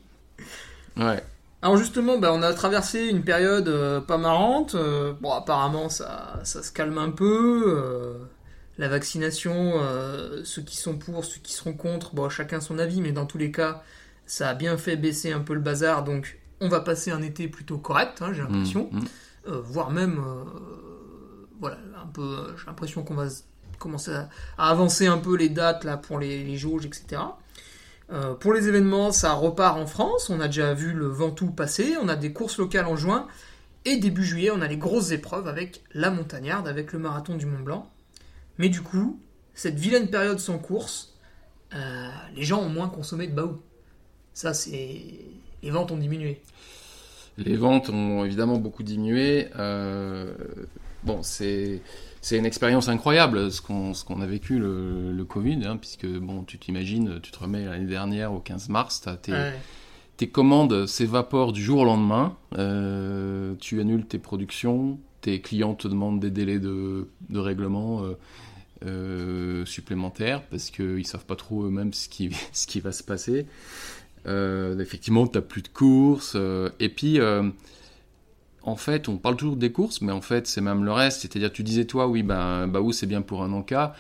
[0.96, 1.20] Ouais.
[1.60, 4.76] Alors justement, bah, on a traversé une période euh, pas marrante.
[4.76, 8.20] Euh, bon, apparemment, ça, ça, se calme un peu.
[8.78, 9.72] La vaccination,
[10.44, 13.38] ceux qui sont pour, ceux qui seront contre, bon, chacun son avis, mais dans tous
[13.38, 13.82] les cas,
[14.24, 16.04] ça a bien fait baisser un peu le bazar.
[16.04, 18.88] Donc, on va passer un été plutôt correct, hein, j'ai l'impression.
[18.92, 19.54] Mmh, mmh.
[19.64, 20.22] voire même,
[21.60, 23.26] voilà, un peu, j'ai l'impression qu'on va
[23.78, 27.22] commencer à, avancer un peu les dates pour les, jauges, etc.
[28.12, 30.30] Euh, pour les événements, ça repart en France.
[30.30, 31.94] On a déjà vu le Ventoux passer.
[32.02, 33.26] On a des courses locales en juin.
[33.84, 37.46] Et début juillet, on a les grosses épreuves avec la montagnarde, avec le marathon du
[37.46, 37.90] Mont Blanc.
[38.58, 39.18] Mais du coup,
[39.54, 41.14] cette vilaine période sans course,
[41.74, 43.60] euh, les gens ont moins consommé de baou.
[44.34, 45.00] Ça, c'est.
[45.62, 46.40] Les ventes ont diminué.
[47.38, 49.48] Les ventes ont évidemment beaucoup diminué.
[49.58, 50.34] Euh,
[51.04, 51.80] bon, c'est
[52.22, 56.44] c'est une expérience incroyable ce qu'on qu'on a vécu le, le Covid, hein, puisque bon,
[56.44, 59.32] tu t'imagines, tu te remets l'année dernière au 15 mars, tes,
[60.20, 65.88] tes commandes s'évaporent du jour au lendemain, euh, tu annules tes productions, tes clients te
[65.88, 68.18] demandent des délais de, de règlement euh,
[68.84, 73.46] euh, supplémentaires parce qu'ils savent pas trop eux-mêmes ce qui, ce qui va se passer.
[74.26, 76.36] effectivement, tu n'as plus de courses,
[76.80, 77.18] et puis
[78.70, 81.22] en fait, on parle toujours des courses, mais en fait, c'est même le reste.
[81.22, 83.94] C'est-à-dire, tu disais, toi, oui, ben, bah, où c'est bien pour un encas,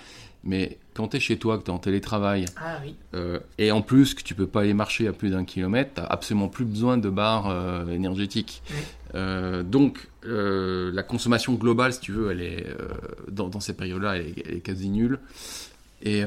[0.44, 2.78] mais quand tu es chez toi, que tu es en télétravail, ah
[3.14, 6.00] euh, et en plus que tu peux pas aller marcher à plus d'un kilomètre, tu
[6.08, 8.62] absolument plus besoin de barres euh, énergétiques.
[9.14, 12.66] Euh, donc, la consommation globale, si tu veux, elle est,
[13.28, 15.18] dans, ces périodes-là, elle, elle, est quasi nulle.
[16.02, 16.22] Et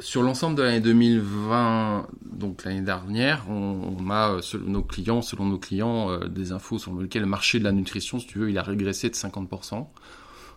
[0.00, 5.46] sur l'ensemble de l'année 2020, donc l'année dernière, on, a, euh, selon nos clients, selon
[5.46, 8.50] nos clients, euh, des infos sur lesquelles le marché de la nutrition, si tu veux,
[8.50, 9.86] il a régressé de 50%,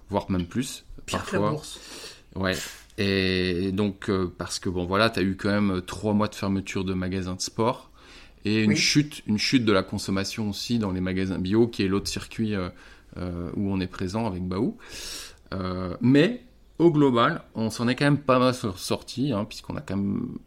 [0.09, 0.85] voire même plus.
[1.05, 1.39] Pire parfois.
[1.39, 1.79] Que la bourse.
[2.35, 2.55] Ouais.
[2.97, 6.35] Et donc, euh, parce que bon, voilà, tu as eu quand même trois mois de
[6.35, 7.91] fermeture de magasins de sport
[8.45, 11.87] et une chute, une chute de la consommation aussi dans les magasins bio, qui est
[11.87, 12.55] l'autre circuit
[13.15, 14.77] où on est présent avec Baou.
[16.01, 16.41] mais
[16.83, 20.37] au global, on s'en est quand même pas mal sorti, hein, puisqu'on a quand même,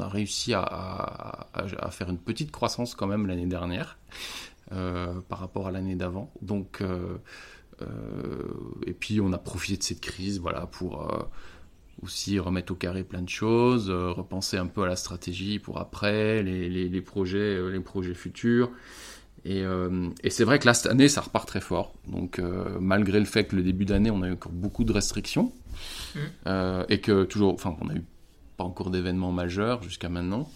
[0.00, 1.48] réussi à,
[1.90, 3.98] faire une petite croissance quand même l'année dernière
[4.72, 6.32] euh, par rapport à l'année d'avant.
[6.42, 7.16] Donc, euh,
[7.82, 7.86] euh,
[8.86, 11.08] et puis on a profité de cette crise, voilà, pour
[12.02, 16.42] aussi remettre au carré plein de choses, repenser un peu à la stratégie pour après,
[16.42, 18.70] les, projets, les projets futurs.
[19.46, 19.62] Et,
[20.22, 21.94] et c'est vrai que là, cette année, ça repart très fort.
[22.06, 22.40] Donc,
[22.78, 25.52] malgré le fait que le début d'année, on a eu encore beaucoup de restrictions,
[26.46, 28.04] euh, et que toujours, enfin, on n'a eu
[28.56, 30.50] pas encore d'événements majeurs jusqu'à maintenant,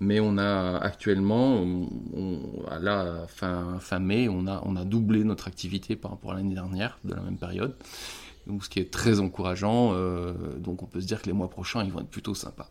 [0.00, 1.88] mais on a actuellement, on,
[2.80, 6.54] là, fin, fin mai, on a, on a doublé notre activité par rapport à l'année
[6.54, 7.76] dernière, de la même période.
[8.46, 9.92] Donc, ce qui est très encourageant.
[9.94, 12.70] Euh, donc, on peut se dire que les mois prochains, ils vont être plutôt sympas.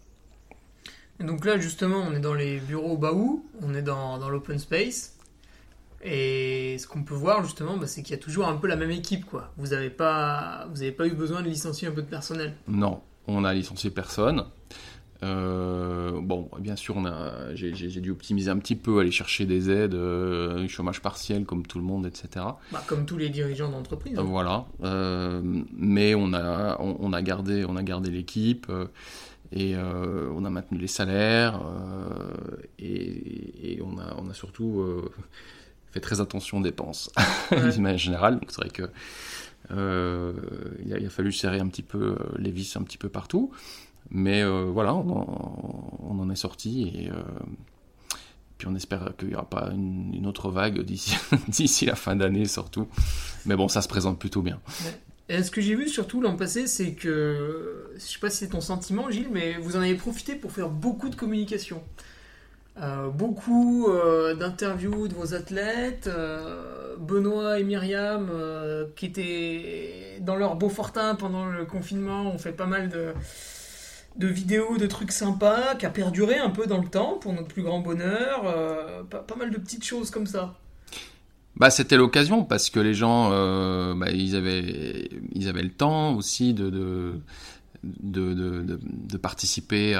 [1.20, 5.13] donc là, justement, on est dans les bureaux Baou, on est dans, dans l'open space.
[6.04, 8.76] Et ce qu'on peut voir justement, bah, c'est qu'il y a toujours un peu la
[8.76, 9.26] même équipe.
[9.26, 9.52] Quoi.
[9.58, 13.46] Vous n'avez pas, vous pas eu besoin de licencier un peu de personnel Non, on
[13.46, 14.46] a licencié personne.
[15.24, 19.70] Euh, bon, bien sûr, on a, j'ai, dû optimiser un petit peu, aller chercher des
[19.70, 22.46] aides, euh, chômage partiel comme tout le monde, etc.
[22.72, 24.20] Bah, comme tous les dirigeants d'entreprise.
[24.20, 24.24] Hein.
[24.24, 24.66] Voilà.
[24.84, 25.42] Euh,
[25.74, 28.70] mais on a, on, a gardé, on a gardé l'équipe
[29.54, 31.62] et on a maintenu les salaires
[32.80, 34.84] et, et, on, a, on a surtout
[35.94, 37.12] fait très attention aux dépenses,
[37.52, 38.40] de manière générale.
[38.40, 38.90] Donc c'est vrai que
[39.72, 40.34] euh,
[40.86, 43.52] il, a, fallu serrer un petit peu euh, les vis un petit peu partout.
[44.10, 47.10] Mais euh, voilà, on en, est sorti et
[48.58, 50.82] puis on espère qu'il n'y aura pas une, autre vague
[51.48, 52.88] d'ici la fin d'année surtout.
[53.46, 54.60] Mais bon, ça se présente plutôt bien.
[55.30, 58.50] Et ce que j'ai vu surtout l'an passé, c'est que, je sais pas si c'est
[58.50, 61.82] ton sentiment Gilles, mais vous en avez profité pour faire beaucoup de communication.
[62.82, 66.08] Euh, beaucoup euh, d'interviews de vos athlètes.
[66.08, 68.30] Euh, Benoît et Myriam,
[68.96, 73.14] qui étaient dans leur beau fortin pendant le confinement, ont fait pas mal de,
[74.16, 77.48] de vidéos, de trucs sympas, qui a perduré un peu dans le temps pour notre
[77.48, 78.44] plus grand bonheur.
[79.10, 80.54] Pas, mal de petites choses comme ça.
[81.56, 83.30] Bah, c'était l'occasion parce que les gens,
[83.96, 87.14] bah, ils, avaient, ils avaient le temps aussi de de,
[87.84, 90.00] de, participer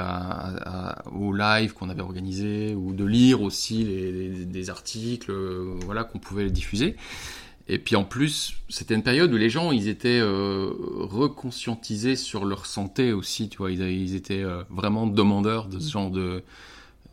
[1.12, 6.18] au live qu'on avait organisé ou de lire aussi les, des articles euh, voilà, qu'on
[6.18, 6.96] pouvait diffuser.
[7.66, 12.44] Et puis en plus, c'était une période où les gens, ils étaient euh, reconscientisés sur
[12.44, 16.42] leur santé aussi, tu vois, ils, étaient euh, vraiment demandeurs de ce genre de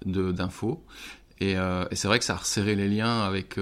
[0.05, 0.83] d'infos.
[1.39, 3.59] Et, et c'est vrai que ça a resserré les liens avec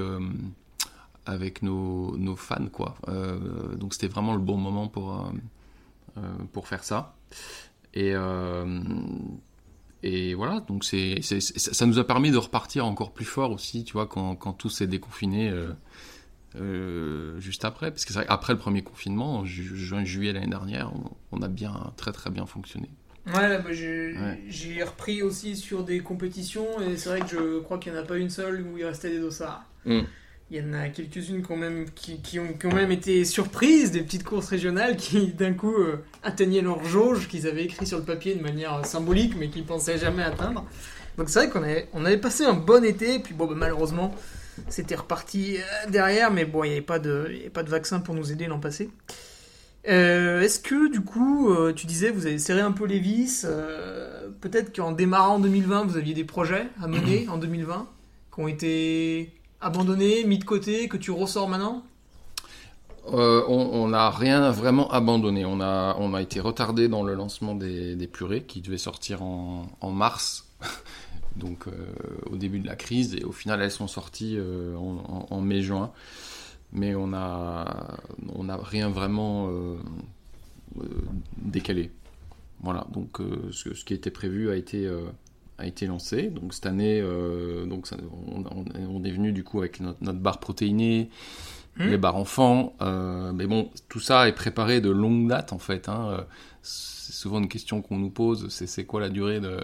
[1.25, 2.95] avec nos, nos, fans, quoi.
[3.77, 5.31] donc c'était vraiment le bon moment pour
[6.53, 7.16] pour faire ça.
[7.93, 8.80] Et, euh,
[10.03, 13.93] et voilà, donc c'est, ça nous a permis de repartir encore plus fort aussi, tu
[13.93, 15.72] vois, quand, quand tout s'est déconfiné euh,
[16.55, 17.91] euh, juste après.
[17.91, 20.91] Parce que c'est vrai après le premier confinement, en juin, juillet l'année dernière,
[21.32, 22.89] on, a bien, très très bien fonctionné.
[23.28, 27.91] Ouais, bah, j'ai repris aussi sur des compétitions et c'est vrai que je crois qu'il
[27.91, 29.66] n'y en a pas une seule où il restait des dossards.
[29.86, 30.01] Mmh.
[30.51, 31.59] Il y en a quelques-unes quand
[31.93, 36.61] qui, ont quand même été surprises, des petites courses régionales qui d'un coup euh, atteignaient
[36.61, 40.23] leur jauge qu'ils avaient écrit sur le papier de manière symbolique mais qu'ils pensaient jamais
[40.23, 40.65] atteindre.
[41.19, 44.15] Donc c'est vrai qu'on avait, on avait passé un bon été puis bon bah, malheureusement
[44.69, 48.15] c'était reparti euh, derrière mais bon il n'y avait pas de, pas de vaccin pour
[48.15, 48.89] nous aider l'an passé.
[49.87, 53.47] Euh, est-ce que du coup, tu disais, vous avez serré un peu les vis
[54.41, 57.87] Peut-être qu'en démarrant en 2020, vous aviez des projets à mener en 2020
[58.33, 61.84] qui ont été abandonné, mis de côté, que tu ressors maintenant
[63.14, 65.45] euh, on n'a rien vraiment abandonné.
[65.45, 69.24] On a, on a été retardé dans le lancement des, des purées qui devait sortir
[69.24, 70.47] en, mars,
[71.36, 71.72] donc euh,
[72.30, 75.91] au début de la crise, et au final elles sont sorties euh, en, mai-juin.
[76.72, 77.97] Mais on n'a
[78.36, 79.49] on a rien vraiment
[81.38, 81.89] décalé.
[82.62, 83.18] Voilà, donc
[83.51, 84.88] ce, qui était prévu a été
[85.60, 86.28] a été lancé.
[86.28, 91.10] Donc cette année, euh, donc on, est venu du coup avec notre, barre protéinée,
[91.78, 91.88] hmm.
[91.88, 92.76] les barres enfants.
[92.82, 95.89] Euh, mais bon, tout ça est préparé de longue date en fait.
[95.89, 96.10] Hein.
[96.12, 96.22] Euh,
[96.62, 99.60] c'est souvent une question qu'on nous pose, c'est c'est quoi la durée de,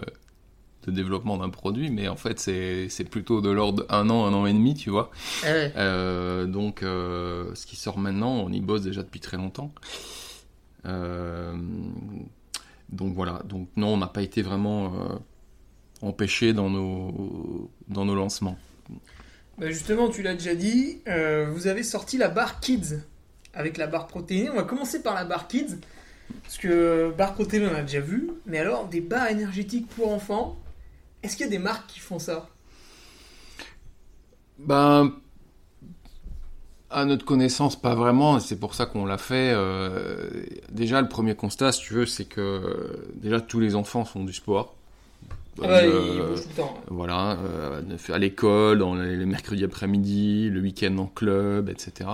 [0.86, 4.46] de développement d'un produit, mais en fait c'est plutôt de l'ordre d'un an, un an
[4.46, 5.10] et demi, tu vois.
[5.44, 9.72] Ah donc ce qui sort maintenant, on y bosse déjà depuis très longtemps.
[10.84, 10.94] donc
[13.14, 14.92] voilà, donc non, on n'a pas été vraiment
[16.06, 18.58] empêcher dans nos, dans nos lancements.
[19.58, 23.00] Bah, justement, tu l'as déjà dit, euh, vous avez sorti la barre Kids
[23.54, 24.50] avec la barre protéinée.
[24.50, 25.78] On va commencer par la barre Kids,
[26.42, 30.58] parce que barre protéinée, on a déjà vu, mais alors des barres énergétiques pour enfants,
[31.22, 32.48] est-ce qu'il y a des marques qui font ça?
[34.58, 35.14] Ben,
[36.90, 39.52] à notre connaissance, pas vraiment, c'est pour ça qu'on l'a fait.
[39.54, 40.30] Euh,
[40.70, 44.32] déjà, le premier constat, si tu veux, c'est que déjà tous les enfants font du
[44.32, 44.74] sport.
[45.62, 46.36] Ah euh,
[46.88, 52.10] voilà, euh, à l'école, dans les, mercredis après-midi, le week-end en club, etc.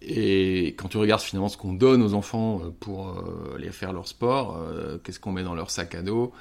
[0.00, 3.14] Et quand tu regardes finalement ce qu'on donne aux enfants euh, pour
[3.54, 4.58] aller faire leur sport,
[5.02, 6.32] qu'est-ce qu'on met dans leur sac à dos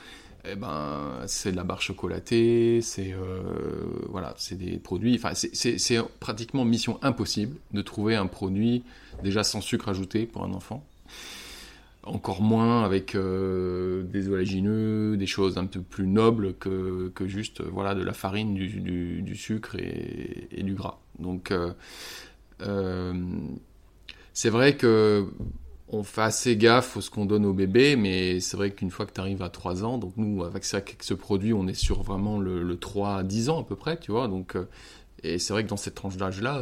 [0.46, 3.16] eh ben, c'est de la barre chocolatée, c'est
[4.10, 5.16] voilà, c'est des produits.
[5.16, 8.84] Enfin, c'est pratiquement mission impossible de trouver un produit
[9.24, 10.84] déjà sans sucre ajouté pour un enfant
[12.04, 17.62] encore moins avec euh, des oléagineux, des choses un peu plus nobles que, que juste
[17.62, 18.68] euh, voilà, de la farine, du,
[19.22, 21.00] du, sucre et, du gras.
[21.20, 23.14] Donc euh,
[24.34, 25.28] c'est vrai que
[25.88, 29.06] on fait assez gaffe à ce qu'on donne au bébé, mais c'est vrai qu'une fois
[29.06, 32.40] que tu arrives à 3 ans, donc nous avec, ce produit on est sur vraiment
[32.40, 34.58] le, le 3 à 10 ans à peu près, tu vois, donc
[35.22, 36.62] et c'est vrai que dans cette tranche d'âge-là,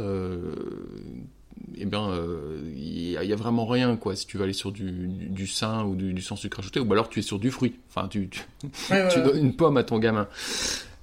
[1.76, 4.16] eh bien, il euh, n'y a, vraiment rien, quoi.
[4.16, 6.92] Si tu vas aller sur du, du, sein ou du, du sans sucre ajouté, ou
[6.92, 7.78] alors tu es sur du fruit.
[7.88, 10.28] Enfin, tu, tu, donnes une pomme à ton gamin.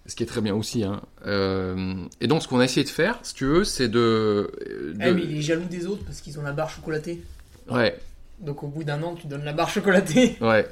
[0.05, 0.83] Ce qui est très bien aussi.
[0.83, 1.01] Hein.
[1.25, 4.51] Euh, et donc, ce qu'on a essayé de faire, si tu veux, c'est de.
[5.01, 7.21] Eh, mais il est jaloux des autres parce qu'ils ont la barre chocolatée.
[7.69, 7.97] Ouais.
[8.39, 10.37] Donc, au bout d'un an, tu donnes la barre chocolatée.
[10.41, 10.67] Ouais.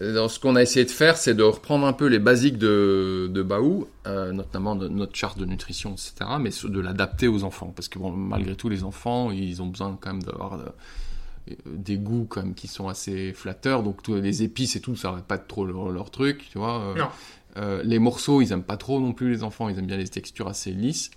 [0.00, 3.30] Donc, ce qu'on a essayé de faire, c'est de reprendre un peu les basiques de,
[3.32, 7.72] de Baou, euh, notamment de notre charte de nutrition, etc., mais de l'adapter aux enfants.
[7.74, 11.96] Parce que bon, malgré tout, les enfants, ils ont besoin quand même d'avoir euh, des
[11.96, 13.82] goûts quand même qui sont assez flatteurs.
[13.82, 16.82] Donc les épices et tout, ça va pas trop leur, truc, tu vois.
[16.82, 17.82] Euh, non.
[17.84, 20.48] les morceaux, ils aiment pas trop non plus les enfants, ils aiment bien les textures
[20.48, 21.10] assez lisses.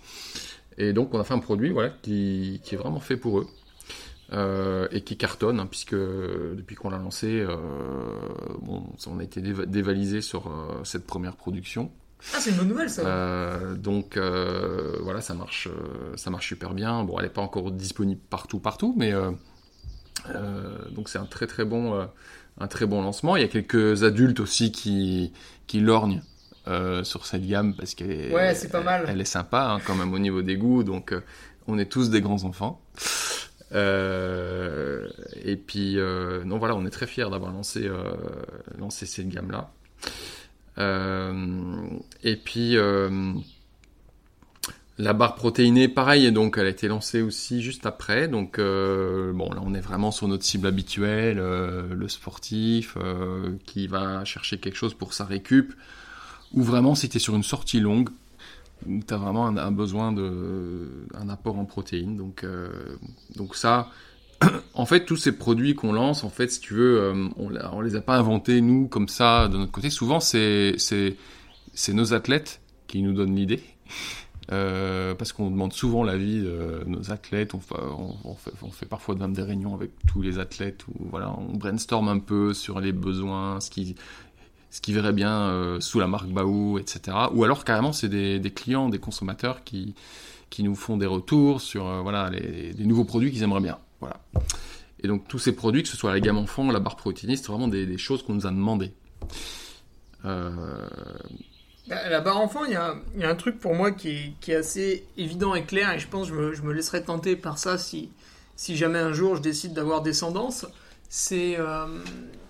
[0.77, 3.47] Et donc on a fait un produit voilà, qui, qui est vraiment fait pour eux.
[4.33, 7.55] Euh, et qui cartonne, hein, puisque depuis qu'on l'a lancé, euh,
[8.61, 11.91] bon, on a été dévalisé sur euh, cette première production.
[12.33, 13.59] Ah, c'est une bonne nouvelle ça.
[13.75, 15.69] donc voilà, ça marche,
[16.15, 17.03] ça marche super bien.
[17.03, 19.13] Bon, elle n'est pas encore disponible partout, partout, mais
[20.91, 22.07] donc c'est un très très bon,
[22.59, 23.37] un très bon lancement.
[23.37, 25.31] Il y a quelques adultes aussi qui
[25.67, 26.23] qui lorgnent
[27.03, 29.05] sur cette gamme parce qu'elle est, ouais, c'est pas mal.
[29.07, 31.13] Elle, est sympa hein, quand même au niveau des goûts, donc
[31.67, 32.81] on est tous des grands enfants.
[33.73, 35.07] Euh,
[35.43, 38.13] et puis, euh, non, voilà, on est très fiers d'avoir lancé, euh,
[38.89, 39.71] cette gamme-là.
[42.23, 42.77] et puis,
[44.99, 48.27] la barre protéinée, pareil, donc elle a été lancée aussi juste après.
[48.27, 52.97] Donc, bon, là, on est vraiment sur notre cible habituelle, le sportif
[53.65, 55.73] qui va chercher quelque chose pour sa récup.
[56.53, 58.09] Ou vraiment, c'était sur une sortie longue,
[59.07, 62.17] tu as vraiment un, besoin de un apport en protéines.
[62.17, 62.97] Donc, euh,
[63.35, 63.89] donc ça,
[64.73, 67.81] en fait, tous ces produits qu'on lance, en fait, si tu veux, euh, on, on
[67.81, 69.89] les a pas inventés nous comme ça de notre côté.
[69.89, 73.61] Souvent, c'est c'est nos athlètes qui nous donnent l'idée.
[74.49, 77.59] Euh, parce qu'on demande souvent l'avis de nos athlètes, on,
[78.23, 81.57] on, fait, on, fait, parfois même des réunions avec tous les athlètes où voilà, on
[81.57, 83.97] brainstorm un peu sur les besoins, ce qui,
[84.77, 87.17] ce qui verrait bien euh, sous la marque Baou, etc.
[87.33, 89.95] Ou alors carrément c'est des, clients, des consommateurs qui,
[90.51, 93.79] qui nous font des retours sur euh, voilà, les, nouveaux produits qu'ils aimeraient bien.
[94.01, 94.17] Voilà.
[95.01, 97.51] Et donc tous ces produits, que ce soit la gamme enfant, la barre protéiniste, c'est
[97.51, 98.91] vraiment des, choses qu'on nous a demandé.
[100.25, 100.87] Euh,
[101.87, 105.63] la barre enfant, il y a, un truc pour moi qui est, assez évident et
[105.63, 108.11] clair, et je pense que je me, je laisserai tenter par ça si,
[108.55, 110.67] si jamais un jour je décide d'avoir descendance.
[111.09, 111.55] C'est.
[111.57, 111.87] Euh,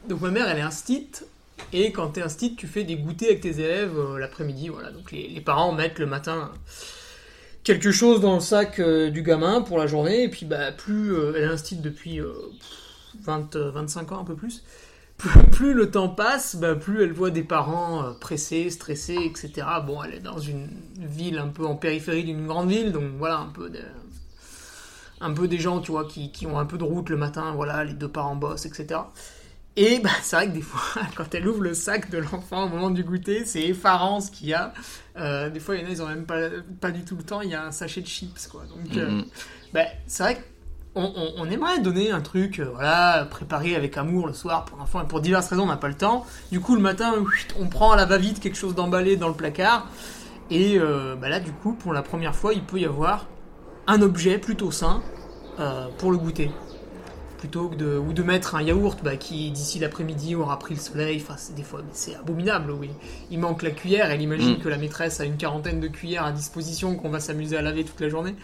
[0.10, 1.26] donc ma mère, elle est instite,
[1.74, 4.70] et quand tu es instite, tu fais des goûters avec tes élèves euh, l'après-midi.
[4.70, 4.92] Voilà.
[4.92, 6.52] Donc les, parents mettent le matin
[7.64, 11.14] quelque chose dans le sac euh, du gamin pour la journée, et puis bah, plus
[11.36, 12.22] elle est instite depuis
[13.24, 14.64] 20, 25 ans, un peu plus
[15.52, 19.66] plus, le temps passe, bah, plus elle voit des parents euh, pressés, stressés, etc.
[19.86, 23.40] Bon, elle est dans une ville un peu en périphérie d'une grande ville, donc voilà,
[23.40, 23.80] un peu, de,
[25.22, 27.54] un peu des gens, tu vois, qui, qui, ont un peu de route le matin,
[27.56, 29.00] voilà, les deux parents bossent, etc.
[29.80, 32.70] Et bah, c'est vrai que des fois, quand elle ouvre le sac de l'enfant au
[32.70, 34.74] moment du goûter, c'est effarant ce qu'il y a.
[35.18, 36.50] Euh, des fois, il y en a, ils ont même pas,
[36.82, 38.64] pas du tout le temps, il y a un sachet de chips, quoi.
[38.64, 39.20] Donc, mm -hmm.
[39.20, 39.24] euh,
[39.74, 40.42] bah, c'est vrai que
[40.96, 45.08] on, aimerait donner un truc, euh, voilà, préparé avec amour le soir pour l'enfant, et
[45.08, 46.26] pour diverses raisons, on n'a pas le temps.
[46.52, 47.14] Du coup, le matin,
[47.60, 49.82] on prend à la va-vite quelque chose d'emballé dans le placard,
[50.50, 50.80] et
[51.22, 53.28] bah là, du coup, pour la première fois, il peut y avoir
[53.86, 55.04] un objet plutôt sain
[56.00, 56.50] pour le goûter.
[57.38, 60.80] Plutôt que de, ou de mettre un yaourt bah, qui, d'ici l'après-midi, aura pris le
[60.80, 61.22] soleil.
[61.22, 62.90] Enfin, des fois, c'est abominable, oui.
[63.30, 64.60] Il manque la cuillère, elle imagine mmh.
[64.60, 67.84] que la maîtresse a une quarantaine de cuillères à disposition qu'on va s'amuser à laver
[67.84, 68.36] toute la journée.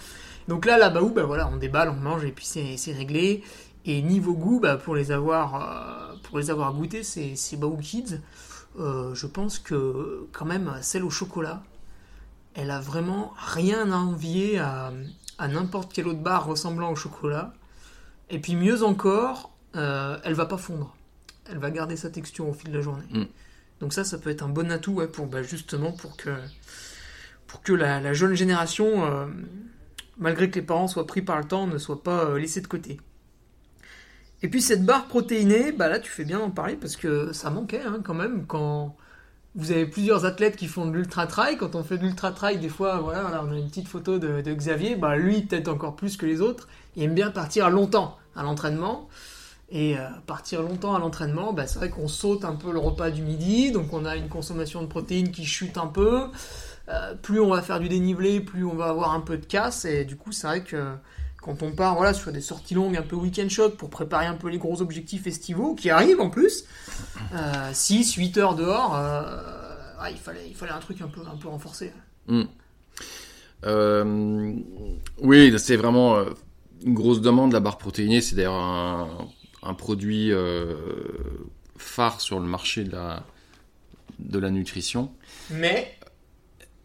[0.47, 3.43] Donc là, là-bas où, bah voilà, on déballe, on mange et puis c'est réglé.
[3.85, 7.77] Et niveau goût, bah, pour les avoir, euh, pour les avoir goûtés, ces, ces Baou
[7.77, 8.19] Kids,
[8.79, 11.63] euh, je pense que quand même celle au chocolat,
[12.53, 14.93] elle a vraiment rien à envier à,
[15.39, 17.53] à n'importe quelle autre barre ressemblant au chocolat.
[18.33, 20.95] Et puis mieux encore, euh, elle va pas fondre.
[21.49, 23.05] Elle va garder sa texture au fil de la journée.
[23.11, 23.25] Mm.
[23.79, 26.31] Donc ça, ça peut être un bon atout ouais, pour bah, justement pour que
[27.45, 29.27] pour que la, la jeune génération euh,
[30.17, 32.67] malgré que les parents soient pris par le temps, ne soient pas euh, laissés de
[32.67, 32.99] côté.
[34.41, 37.51] Et puis cette barre protéinée, bah là tu fais bien d'en parler parce que ça
[37.51, 38.95] manquait hein, quand même quand
[39.55, 41.57] vous avez plusieurs athlètes qui font de l'ultra trail.
[41.57, 44.41] Quand on fait de l'ultra trail, des fois, voilà, on a une petite photo de,
[44.41, 44.95] de Xavier.
[44.95, 49.07] Bah lui peut-être encore plus que les autres, il aime bien partir longtemps à l'entraînement.
[49.69, 53.09] Et euh, partir longtemps à l'entraînement, bah, c'est vrai qu'on saute un peu le repas
[53.09, 56.27] du midi, donc on a une consommation de protéines qui chute un peu.
[56.89, 59.85] Euh, plus on va faire du dénivelé, plus on va avoir un peu de casse.
[59.85, 60.95] Et du coup, c'est vrai que
[61.43, 64.35] quand on part voilà, sur des sorties longues, un peu week-end shot, pour préparer un
[64.35, 66.65] peu les gros objectifs estivaux, qui arrivent en plus,
[67.33, 71.21] euh, 6, 8 heures dehors, euh, ah, il, fallait, il fallait un truc un peu,
[71.21, 71.91] un peu renforcé.
[72.27, 72.43] Mm.
[73.65, 74.53] Euh,
[75.19, 76.29] oui, c'est vraiment euh,
[76.85, 78.21] une grosse demande, la barre protéinée.
[78.21, 79.27] C'est d'ailleurs un,
[79.63, 80.31] un, produit
[81.77, 83.25] phare sur le marché de la,
[84.19, 85.11] de la nutrition.
[85.49, 85.97] Mais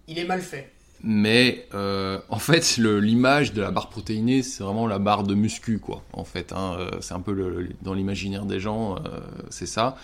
[0.09, 0.73] il est mal fait.
[1.03, 5.79] Mais euh, en fait, l'image de la barre protéinée, c'est vraiment la barre de muscu,
[5.79, 6.03] quoi.
[6.13, 9.97] En fait, hein, euh, c'est un peu le, dans l'imaginaire des gens, euh, c'est ça.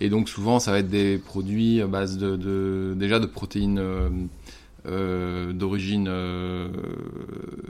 [0.00, 3.80] Et donc souvent, ça va être des produits à base de, de déjà de protéines
[4.84, 6.10] euh, d'origine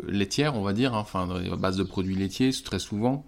[0.09, 3.27] laitière, on va dire, hein, enfin à base de produits laitiers, très souvent.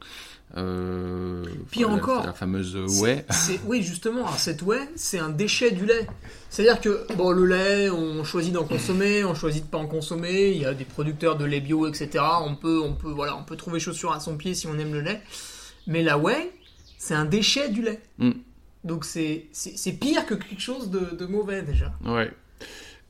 [0.56, 3.24] Euh, Pire encore, la fameuse whey.
[3.66, 6.06] oui, justement, cette whey, c'est un déchet du lait.
[6.48, 10.50] C'est-à-dire que bon, le lait, on choisit d'en consommer, on choisit de pas en consommer.
[10.50, 12.22] Il y a des producteurs de lait bio, etc.
[12.44, 14.92] On peut, on peut, voilà, on peut trouver chaussure à son pied si on aime
[14.92, 15.20] le lait.
[15.88, 16.52] Mais la whey,
[16.98, 18.00] c'est un déchet du lait.
[18.18, 18.30] Mm.
[18.84, 19.48] Donc c'est
[20.00, 21.92] pire que quelque chose de, de, mauvais déjà.
[22.04, 22.30] Ouais.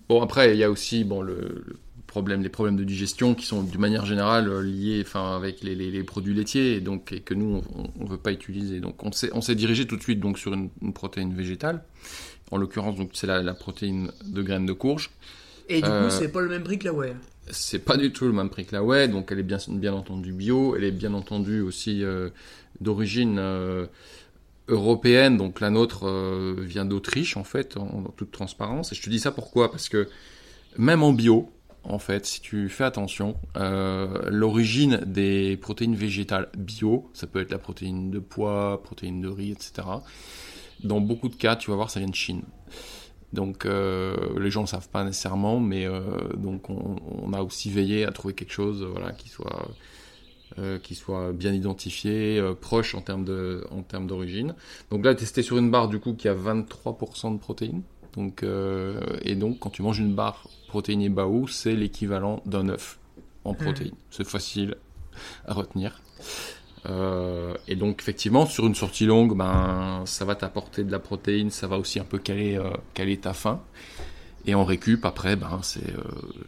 [0.09, 1.77] Bon après, il y a aussi bon le, le
[2.15, 5.91] problèmes, les problèmes de digestion qui sont d'une manière générale liés enfin, avec les, les,
[5.91, 7.61] les, produits laitiers et, donc, et que nous,
[7.99, 8.79] on ne veut pas utiliser.
[8.79, 11.83] Donc on s'est dirigé tout de suite donc, sur une, une protéine végétale.
[12.53, 15.11] En l'occurrence, c'est la, la, protéine de graines de courge.
[15.69, 17.17] Et du euh, coup, c'est pas le même prix que la whey
[17.51, 19.93] C'est pas du tout le même prix que la whey, donc elle est bien, bien
[19.93, 22.29] entendu bio, elle est bien entendu aussi euh,
[22.81, 23.87] d'origine euh,
[24.69, 28.93] européenne, donc la nôtre euh, vient d'Autriche en fait, en, en, toute transparence.
[28.93, 29.73] Et je te dis ça pourquoi?
[29.73, 30.09] Parce que
[30.79, 31.51] même en bio,
[31.85, 37.51] en fait, si tu fais attention, euh, l'origine des protéines végétales bio, ça peut être
[37.51, 39.87] la protéine de pois, protéine de riz, etc.
[40.83, 42.43] Dans beaucoup de cas, tu vas voir, ça vient de Chine.
[43.33, 46.01] Donc euh, les gens ne savent pas nécessairement, mais euh,
[46.37, 49.69] donc on, a aussi veillé à trouver quelque chose, voilà, qui soit
[50.85, 54.55] qui soit bien identifié, proche en termes de, en termes d'origine.
[54.93, 57.83] Donc là, testé sur une barre du coup qui a 23% de protéines.
[58.17, 62.99] Donc euh, et donc quand tu manges une barre protéinée Baou, c'est l'équivalent d'un œuf
[63.45, 63.95] en protéines.
[64.11, 64.77] C'est facile
[65.47, 66.01] à retenir.
[66.87, 71.51] Euh, et donc effectivement sur une sortie longue, ben ça va t'apporter de la protéine,
[71.51, 73.61] ça va aussi un peu caler, euh, caler ta faim.
[74.47, 76.03] Et en récup, après, ben, c'est euh,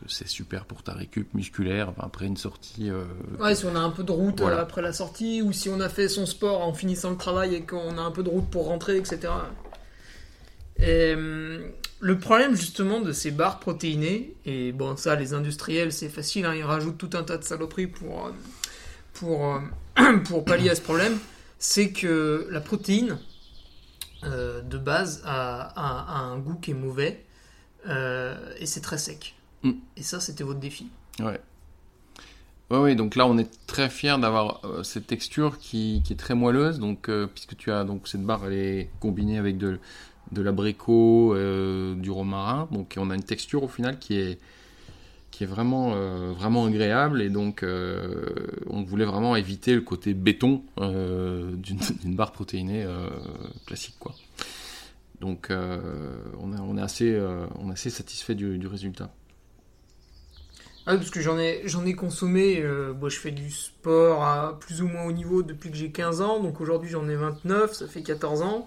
[0.06, 1.92] c'est super pour ta récup musculaire.
[1.92, 2.90] Ben, après une sortie.
[2.90, 3.04] euh,
[3.40, 4.58] Ouais, si on a un peu de route Voilà.
[4.58, 7.54] euh, après la sortie, ou si on a fait son sport en finissant le travail
[7.54, 9.32] et qu'on a un peu de route pour rentrer, etc.
[10.80, 11.62] Hum,
[12.00, 16.54] le problème justement de ces barres protéinées, et bon ça les industriels c'est facile, hein,
[16.54, 18.30] ils rajoutent tout un tas de saloperies pour, euh,
[19.14, 21.18] pour, euh, pour pallier à ce problème,
[21.58, 23.18] c'est que la protéine
[24.24, 27.24] euh, de base a, a- a un goût qui est mauvais
[27.88, 29.34] euh, et c'est très sec.
[29.62, 29.72] Mm.
[29.96, 30.88] Et ça c'était votre défi.
[31.20, 31.40] Ouais.
[32.70, 36.16] Ouais, ouais, donc là on est très fier d'avoir euh, cette texture qui, qui est
[36.16, 39.78] très moelleuse, donc euh, puisque tu as donc cette barre, elle est combinée avec de,
[40.32, 44.38] de l'abricot, euh, du romarin, donc on a une texture au final qui est
[45.30, 48.24] qui est vraiment euh, vraiment agréable et donc euh,
[48.68, 52.86] on voulait vraiment éviter le côté béton d'une barre protéinée
[53.66, 54.14] classique quoi.
[55.20, 57.18] Donc on, est, assez
[57.58, 59.10] on est assez satisfait du, résultat.
[60.88, 62.62] Ah oui, parce que j'en ai, ai consommé,
[62.98, 66.20] moi je fais du sport à plus ou moins haut niveau depuis que j'ai 15
[66.20, 68.66] ans, donc aujourd'hui j'en ai 29, ça fait 14 ans.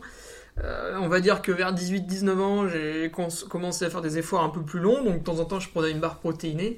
[0.63, 3.11] Euh, on va dire que vers 18-19 ans, j'ai
[3.49, 5.69] commencé à faire des efforts un peu plus longs, donc de temps en temps je
[5.69, 6.77] prenais une barre protéinée.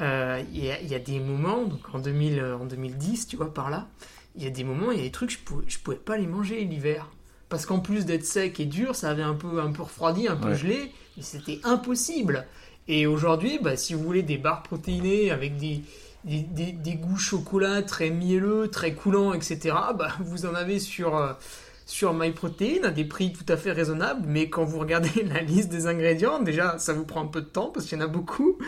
[0.00, 3.26] Euh, Il y, a, il y a des moments, donc en, 2000, euh, en 2010,
[3.26, 3.88] tu vois, par là,
[4.36, 6.16] il y a des moments, il y a des trucs, je pouvais, je pouvais pas
[6.16, 7.08] les manger l'hiver.
[7.48, 10.36] Parce qu'en plus d'être sec et dur, ça avait un peu, un peu refroidi, un
[10.36, 10.54] peu Ouais.
[10.56, 12.46] gelé, et c'était impossible.
[12.86, 15.82] Et aujourd'hui, bah, si vous voulez des barres protéinées avec des,
[16.24, 21.16] des, des- des goûts chocolat très mielleux, très coulants, etc., bah, vous en avez sur,
[21.16, 21.32] euh,
[21.88, 24.22] sur MyProtein à des prix tout à fait raisonnables.
[24.28, 27.46] Mais quand vous regardez la liste des ingrédients, déjà, ça vous prend un peu de
[27.46, 28.58] temps parce qu'il y en a beaucoup.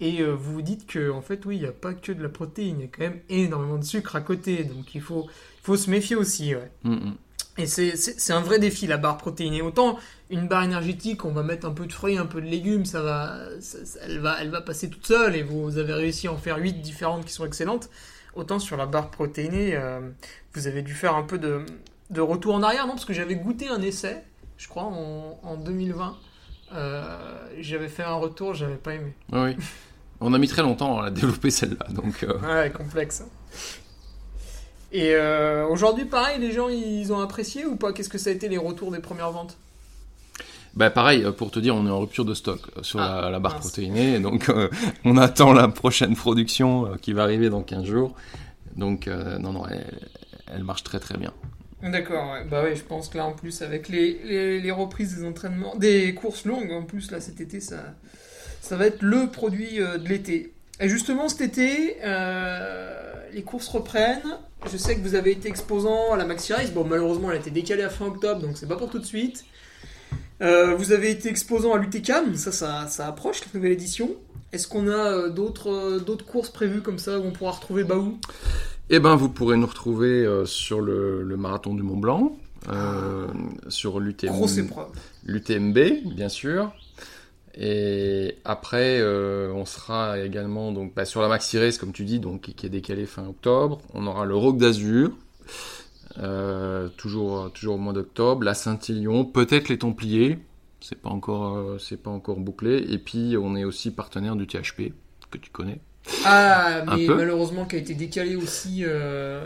[0.00, 2.22] Et euh, vous vous dites que, en fait, oui, il n'y a pas que de
[2.22, 4.62] la protéine, il y a quand même énormément de sucre à côté.
[4.62, 6.54] Donc il faut, il faut se méfier aussi.
[6.54, 6.70] Ouais.
[6.84, 7.14] Mm, mm.
[7.60, 9.60] Et c'est- un vrai défi la barre protéinée.
[9.60, 9.98] Autant
[10.30, 13.02] une barre énergétique, on va mettre un peu de fruits, un peu de légumes, ça
[13.02, 16.32] va, ça- ça- elle, va, elle va passer toute seule et vous avez réussi à
[16.32, 17.90] en faire 8 différentes qui sont excellentes.
[18.36, 19.98] Autant sur la barre protéinée, euh,
[20.54, 21.62] vous avez dû faire un peu de,
[22.10, 24.22] de retour en arrière, non Parce que j'avais goûté un essai,
[24.56, 26.16] je crois, en, en 2020.
[26.74, 29.14] Euh, j'avais fait un retour, j'avais pas aimé.
[29.32, 29.56] Oui.
[30.20, 33.22] On a mis très longtemps à développer celle-là, donc euh, Ouais, complexe.
[34.90, 37.92] Et euh, aujourd'hui, pareil, les gens, ils ont apprécié ou pas?
[37.92, 39.56] Qu'est-ce que ça a été les retours des premières ventes?
[40.74, 43.38] Bah pareil, pour te dire, on est en rupture de stock sur Ah, la, la
[43.40, 43.62] barre mince.
[43.66, 44.50] protéinée, donc
[45.04, 48.14] on attend la prochaine production qui va arriver dans 15 jours.
[48.76, 50.08] Donc non, non, elle,
[50.52, 51.32] elle marche très très bien.
[51.82, 52.44] D'accord, ouais.
[52.44, 56.44] bah ouais, je pense que là en plus avec les, reprises des entraînements, des courses
[56.44, 57.94] longues en plus là cet été, ça,
[58.60, 60.52] ça va être le produit euh, de l'été.
[60.80, 64.38] Et justement cet été, euh, les courses reprennent.
[64.70, 66.72] Je sais que vous avez été exposant à la Maxi Race.
[66.72, 69.06] Bon, malheureusement, elle a été décalée à fin octobre, donc c'est pas pour tout de
[69.06, 69.44] suite.
[70.42, 74.10] Euh, vous avez été exposant à l'UTCAM, ça, ça, ça approche la nouvelle édition.
[74.52, 78.18] Est-ce qu'on a d'autres d'autres courses prévues comme ça où on pourra retrouver Baou?
[78.90, 82.38] Eh ben, vous pourrez nous retrouver euh, sur le, le marathon du Mont Blanc,
[82.70, 83.26] euh,
[83.68, 84.32] sur l'UTM,
[85.24, 85.78] l'UTMB,
[86.14, 86.72] bien sûr.
[87.54, 92.18] Et après, euh, on sera également donc bah, sur la Maxi Race, comme tu dis,
[92.18, 93.82] donc qui est décalé fin octobre.
[93.92, 95.10] On aura le Rock d'Azur,
[96.96, 98.42] toujours toujours au mois d'octobre.
[98.42, 100.38] La Saint-Élion, peut-être les Templiers.
[100.80, 102.86] C'est pas encore c'est pas encore bouclé.
[102.88, 104.92] Et puis on est aussi partenaire du THP
[105.30, 105.80] que tu connais.
[106.24, 109.40] Ah, mais malheureusement qui a été décalé aussi euh,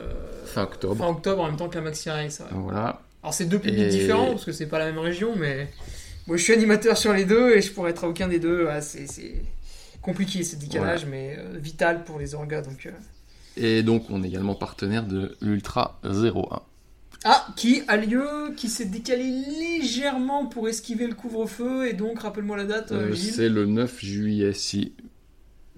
[0.47, 0.97] Fin octobre.
[0.97, 2.43] fin octobre en même temps que la Maxi Race.
[2.53, 3.01] Voilà.
[3.23, 5.69] Alors c'est deux publics Et- différents parce que c'est pas la même région, mais
[6.27, 8.67] moi je suis animateur sur les deux et je pourrais être à aucun des deux.
[8.67, 9.07] Ouais, c'est
[10.01, 12.63] compliqué ce décalage, mais euh, vital pour les orgas.
[12.63, 12.91] Donc, euh.
[13.57, 16.61] Et donc on est également partenaire de l'Ultra 01.
[17.25, 22.57] Ah, qui a lieu, qui s'est décalé légèrement pour esquiver le couvre-feu et donc rappelle-moi
[22.57, 22.91] la date.
[22.91, 24.93] euh, c'est le 9 juillet si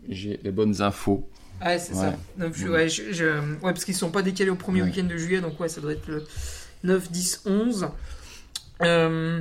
[0.08, 1.28] j'ai les bonnes infos.
[1.64, 2.08] Ouais, c'est ça.
[2.10, 2.16] Ouais.
[2.38, 3.24] 9 ju- ouais, je- je-
[3.54, 4.88] ouais, parce qu'ils sont pas décalés au premier Ouais.
[4.88, 6.24] week-end de juillet, donc ouais, ça doit être le
[6.82, 7.88] 9, 10, 11.
[8.82, 9.40] Euh,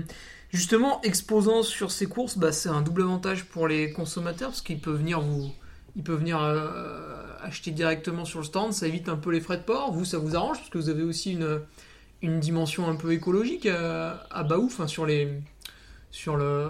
[0.51, 4.80] justement, exposant sur ces courses, bah, c'est un double avantage pour les consommateurs, parce qu'ils
[4.80, 5.51] peuvent venir vous,
[5.95, 9.57] ils peuvent venir euh, acheter directement sur le stand, ça évite un peu les frais
[9.57, 9.91] de port.
[9.91, 11.59] Vous, ça vous arrange, parce que vous avez aussi une,
[12.22, 15.28] une dimension un peu écologique euh, à Baou, enfin sur les,
[16.11, 16.70] sur le-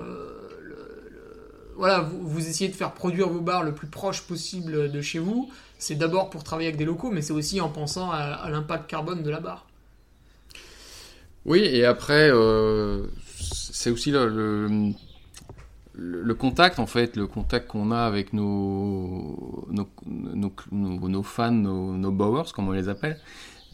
[1.77, 5.49] voilà, vous, essayez de faire produire vos bars le plus proche possible de chez vous.
[5.77, 9.23] C'est d'abord pour travailler avec des locaux, mais c'est aussi en pensant à, l'impact carbone
[9.23, 9.65] de la barre.
[11.45, 13.05] Oui, et après, euh,
[13.37, 14.93] c'est aussi le,
[16.35, 19.89] contact, en fait, le contact qu'on a avec nos, nos,
[20.31, 23.19] nos fans, nos, bowers, comme on les appelle.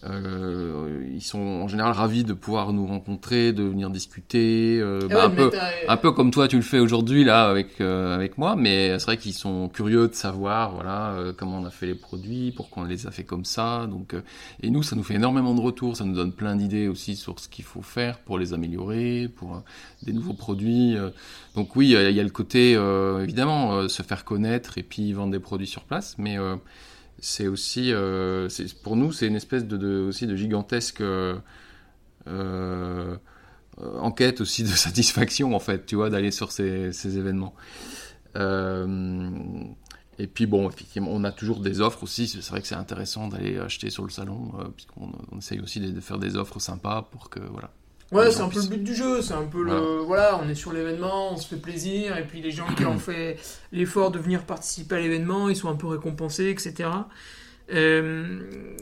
[0.05, 5.25] Euh, ils sont en général ravis de pouvoir nous rencontrer, de venir discuter, euh, bah,
[5.25, 5.51] un, peu,
[5.87, 9.05] un peu comme toi tu le fais aujourd'hui là avec euh, avec moi, mais c'est
[9.05, 12.83] vrai qu'ils sont curieux de savoir voilà euh, comment on a fait les produits, pourquoi
[12.83, 13.87] on les a fait comme ça.
[13.87, 14.21] Donc euh,
[14.63, 17.39] et nous ça nous fait énormément de retours, ça nous donne plein d'idées aussi sur
[17.39, 19.63] ce qu'il faut faire pour les améliorer, pour
[20.03, 20.95] des nouveaux produits.
[21.55, 22.73] donc oui, il y, a le côté
[23.21, 26.37] évidemment se faire connaître et puis vendre des produits sur place, mais
[27.21, 28.47] c'est aussi, euh,
[28.83, 31.37] pour nous, c'est une espèce de, aussi de gigantesque euh,
[32.27, 33.17] euh,
[33.77, 37.53] enquête aussi de satisfaction en fait, tu vois, d'aller sur ces, événements.
[38.35, 42.27] et puis bon, effectivement, on a toujours des offres aussi.
[42.27, 45.91] C'est vrai que c'est intéressant d'aller acheter sur le salon, puisqu'on on essaye aussi de,
[45.91, 47.71] de, faire des offres sympas pour que voilà.
[48.11, 49.99] Ouais, c'est un peu le but du jeu, c'est un peu le.
[49.99, 52.97] Voilà, on est sur l'événement, on se fait plaisir, et puis les gens qui ont
[52.97, 53.37] fait
[53.71, 56.89] l'effort de venir participer à l'événement, ils sont un peu récompensés, etc.
[57.71, 58.39] Euh,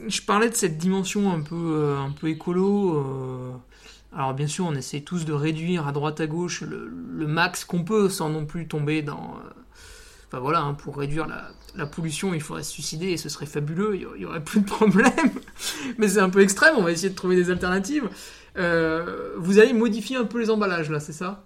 [0.08, 2.96] je parlais de cette dimension un peu, euh, un peu écolo.
[2.96, 3.52] Euh,
[4.16, 7.84] alors, bien sûr, on essaie tous de réduire à droite à gauche le, max qu'on
[7.84, 9.36] peut sans non plus tomber dans.
[10.26, 13.46] Enfin voilà, hein, pour réduire la, la, pollution, il faudrait se suicider et ce serait
[13.46, 15.10] fabuleux, il y aurait plus de problème.
[15.98, 18.08] Mais c'est un peu extrême, on va essayer de trouver des alternatives.
[18.58, 21.44] Euh, vous allez modifier un peu les emballages là, c'est ça?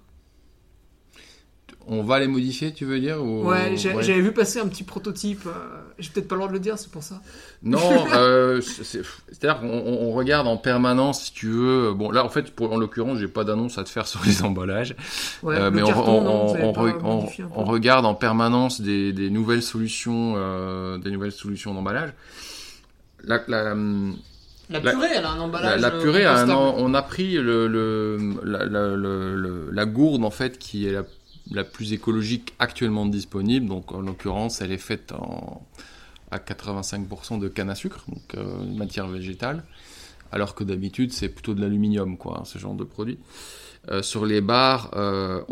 [1.88, 5.44] On va les modifier, tu veux dire Ouais, j'avais vu passer un petit prototype.
[5.46, 5.50] Euh,
[5.98, 7.20] j'ai peut-être pas le droit de le dire, c'est pour ça.
[7.64, 11.92] Non, euh, c'est-à-dire qu'on on regarde en permanence, si tu veux.
[11.92, 14.44] Bon, là, en fait, pour, en l'occurrence, j'ai pas d'annonce à te faire sur les
[14.44, 14.94] emballages.
[15.42, 16.46] mais on,
[17.56, 20.34] on, regarde en permanence des, des nouvelles solutions,
[20.98, 22.14] des nouvelles solutions d'emballage.
[23.24, 23.74] La, la,
[24.70, 25.80] la purée, elle a un emballage.
[25.80, 30.96] La, purée, a un, on a pris le, le, la, gourde en fait qui est
[31.50, 33.66] la, plus écologique actuellement disponible.
[33.66, 35.66] Donc en l'occurrence, elle est faite en,
[36.30, 39.64] à 85% de canne à sucre, donc euh, matière végétale,
[40.32, 43.18] alors que d'habitude c'est plutôt de l'aluminium, quoi, ce genre de produit.
[43.90, 45.42] Euh, sur les bars, euh,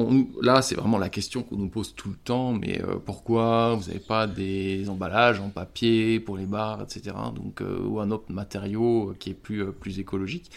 [0.40, 3.74] là c'est vraiment la question qu'on nous pose tout le temps, mais euh, pourquoi?
[3.74, 7.16] Vous n'avez pas des emballages en papier pour les bars, etc.
[7.34, 10.48] Donc, ou un autre matériau qui est plus, plus écologique.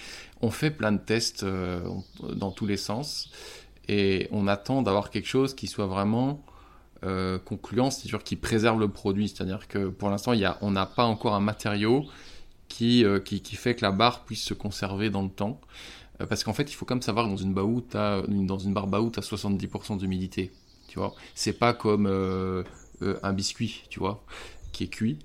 [0.42, 1.44] On fait plein de tests
[2.22, 3.32] dans tous les sens
[3.88, 6.46] et on attend d'avoir quelque chose qui soit vraiment
[7.46, 9.30] concluant, c'est-à-dire qui préserve le produit.
[9.30, 12.06] C'est-à-dire que pour l'instant, on n'a pas encore un matériau
[12.68, 13.06] qui,
[13.56, 15.60] fait que la barre puisse se conserver dans le temps.
[16.22, 18.74] Euh, parce qu'en fait, il faut quand même savoir que dans une baout, dans une
[18.74, 20.52] barre baout, tu as 70% d'humidité.
[20.88, 22.64] Tu vois, c'est pas comme euh,
[23.02, 24.24] euh, un biscuit, tu vois,
[24.72, 25.18] qui est cuit.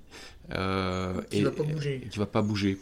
[0.49, 0.55] qui
[1.37, 2.07] et, va pas bouger.
[2.09, 2.79] qui va pas bouger.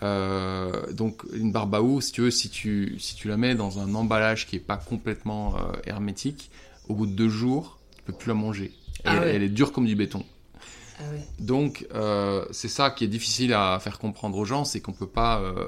[0.00, 3.94] donc une barre baout, si tu veux, si tu, si tu la mets dans un
[3.94, 6.50] emballage qui est pas complètement hermétique,
[6.88, 8.72] au bout de deux jours, tu peux plus la manger.
[9.04, 10.24] Ah elle est dure comme du béton.
[11.00, 11.04] Ah
[11.38, 15.06] Donc, euh, c'est ça qui est difficile à faire comprendre aux gens, c'est qu'on peut
[15.06, 15.64] pas euh,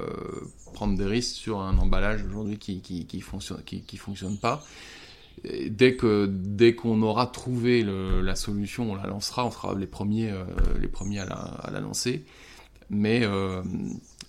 [0.73, 4.63] prendre des risques sur un emballage aujourd'hui qui qui fonctionne qui, fonctionne pas.
[5.43, 10.31] dès que dès qu'on aura trouvé la solution, on la lancera, on sera les premiers
[10.31, 10.43] euh,
[10.79, 11.25] les premiers à
[11.71, 12.25] la, lancer.
[12.89, 13.21] Mais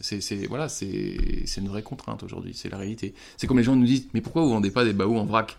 [0.00, 3.14] c'est voilà, c'est une vraie contrainte aujourd'hui, c'est la réalité.
[3.36, 5.58] C'est comme les gens nous disent, mais pourquoi vous vendez pas des baous en vrac?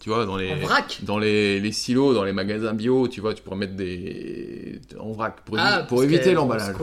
[0.00, 0.54] Tu vois, dans les,
[1.02, 5.12] dans les, les, silos, dans les magasins bio, tu vois, tu pourrais mettre des en
[5.12, 6.74] vrac pour, ah, pour éviter l'emballage.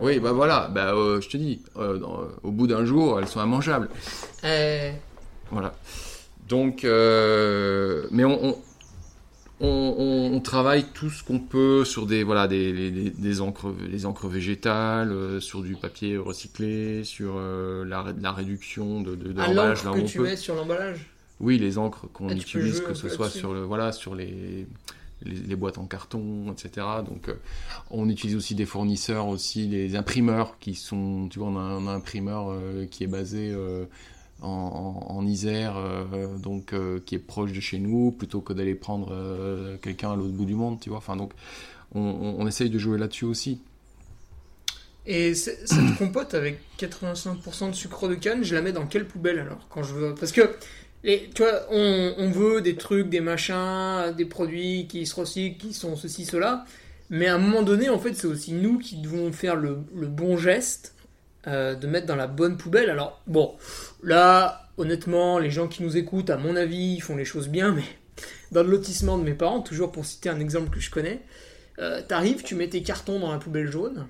[0.00, 1.98] Oui, bah voilà, bah, euh, je te dis, euh,
[2.42, 3.88] au bout d'un jour, elles sont immangeables.
[4.44, 4.92] Euh...
[5.50, 5.74] Voilà.
[6.48, 8.56] Donc, euh, mais on,
[9.60, 14.06] on, on, travaille tout ce qu'on peut sur des voilà des, des, des encres les
[14.06, 19.92] encres végétales, sur du papier recyclé, sur la, la réduction de, de, de l'emballage là
[19.92, 21.10] que tu mets sur l'emballage?
[21.40, 24.66] Oui, les encres qu'on ah, utilise, que ce soit sur le, voilà, sur les,
[25.24, 26.86] les, boîtes en carton, etc.
[27.06, 27.34] Donc, euh,
[27.90, 31.86] on utilise aussi des fournisseurs, aussi des imprimeurs qui sont, tu vois, on a un,
[31.86, 33.84] imprimeur euh, qui est basé euh,
[34.42, 35.76] en, en, Isère,
[36.38, 36.74] donc
[37.04, 39.14] qui est proche de chez nous, plutôt que d'aller prendre
[39.82, 40.98] quelqu'un à l'autre bout du monde, tu vois.
[40.98, 41.32] Enfin, donc,
[41.94, 42.00] on,
[42.38, 43.60] on, essaye de jouer là-dessus aussi.
[45.04, 45.68] Et cette
[45.98, 49.82] compote avec 85% de sucre de canne, je la mets dans quelle poubelle alors quand
[49.82, 50.14] je veux?
[50.14, 50.56] Parce que
[51.02, 55.72] et tu vois, on, veut des trucs, des machins, des produits qui se recyclent, qui
[55.72, 56.64] sont ceci, cela.
[57.08, 60.36] Mais à un moment donné, en fait, c'est aussi nous qui devons faire le, bon
[60.36, 60.94] geste
[61.46, 62.90] euh, de mettre dans la bonne poubelle.
[62.90, 63.54] Alors, bon,
[64.02, 67.72] là, honnêtement, les gens qui nous écoutent, à mon avis, ils font les choses bien,
[67.72, 67.84] mais
[68.52, 71.22] dans le lotissement de mes parents, toujours pour citer un exemple que je connais.
[71.78, 74.06] Euh, T'arrives, tu mets tes cartons dans la poubelle jaune,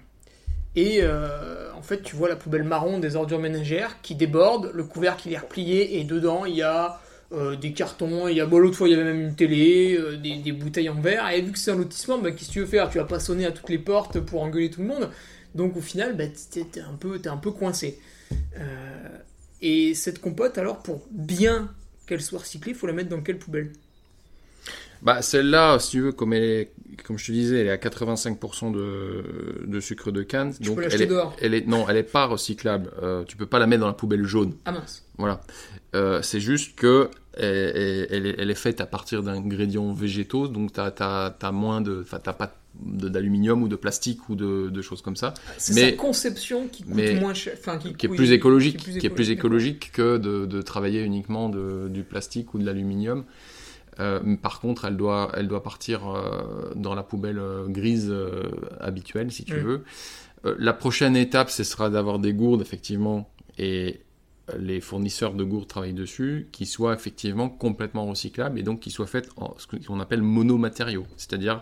[0.77, 4.85] et euh, en fait, tu vois la poubelle marron des ordures ménagères qui déborde, le
[4.85, 7.01] couvercle il est replié, et dedans il y a
[7.33, 10.17] euh, des cartons, il y a l'autre fois il y avait même une télé, euh,
[10.17, 12.67] des, bouteilles en verre, et vu que c'est un lotissement, bah, qu'est-ce que tu veux
[12.67, 12.89] faire?
[12.91, 15.11] Tu vas pas sonner à toutes les portes pour engueuler tout le monde,
[15.55, 17.99] donc au final, bah, t'es un, peu- un peu coincé.
[19.63, 21.71] Et cette compote, alors, pour bien
[22.07, 23.73] qu'elle soit recyclée, il faut la mettre dans quelle poubelle?
[25.03, 26.73] Bah, celle-là, si tu veux, comme, elle est,
[27.05, 30.53] comme je te disais, elle est à 85% de, de sucre de canne.
[30.55, 31.35] Tu donc peux elle l'acheter est, dehors.
[31.41, 32.91] elle est, non, elle est pas recyclable.
[33.03, 34.55] Euh, tu peux pas la mettre dans la poubelle jaune.
[34.67, 35.05] Ah mince.
[35.17, 35.41] Voilà.
[35.95, 40.93] Euh, c'est juste que elle, elle- elle est, faite à partir d'ingrédients végétaux, donc t'as
[41.41, 45.17] as, moins de, enfin t'as pas d'aluminium ou de plastique ou de, de choses comme
[45.17, 48.33] ça, C'est sa conception qui coûte mais- moins cher, enfin qui, qui est oui, plus
[48.33, 52.59] écologique, qui qui est plus écologique que de, de travailler uniquement de, du plastique ou
[52.59, 53.25] de l'aluminium.
[53.99, 58.15] Euh, par contre, elle doit, elle doit partir euh, dans la poubelle euh, grise
[58.81, 59.85] habituelle, si tu veux.
[60.59, 63.29] La prochaine étape, ce sera d'avoir des gourdes, effectivement,
[63.59, 64.01] et
[64.59, 69.07] les fournisseurs de gourdes travaillent dessus, qui soient effectivement complètement recyclables et donc qui soient
[69.07, 71.61] faites en ce qu'on appelle monomatériaux, c'est-à-dire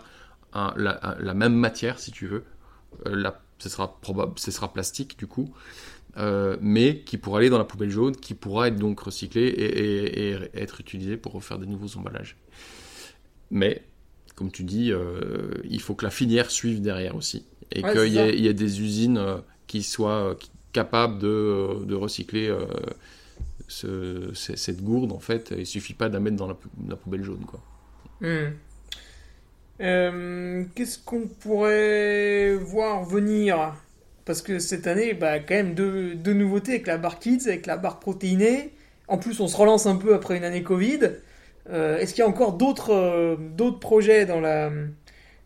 [0.53, 2.45] un- la, même matière, si tu veux.
[3.05, 5.53] La- ce sera probable, ce sera plastique du coup,
[6.17, 9.79] euh, mais qui pourra aller dans la poubelle jaune, qui pourra être donc recyclé et,
[9.79, 12.35] et- et être utilisé pour refaire des nouveaux emballages.
[13.51, 13.83] Mais,
[14.35, 17.45] comme tu dis, euh, il faut que la filière suive derrière aussi.
[17.71, 19.37] Et Ouais, qu'il y, ait- il y ait des usines euh,
[19.67, 20.35] qui soient
[20.73, 22.53] capables de, de recycler
[23.67, 25.53] ce- cette gourde, en fait.
[25.57, 27.61] Il suffit pas de la mettre dans la, pou- la poubelle jaune, quoi.
[28.21, 28.51] Hmm.
[29.81, 33.73] Euh, Qu'est-ce qu'on pourrait voir venir?
[34.29, 37.65] Parce que cette année, bah, quand même deux, deux nouveautés avec la barre Kids, avec
[37.65, 38.75] la barre protéinée.
[39.07, 40.99] En plus, on se relance un peu après une année Covid.
[41.71, 44.69] Euh, Est-ce qu'il y a encore d'autres euh, d'autres projets dans la,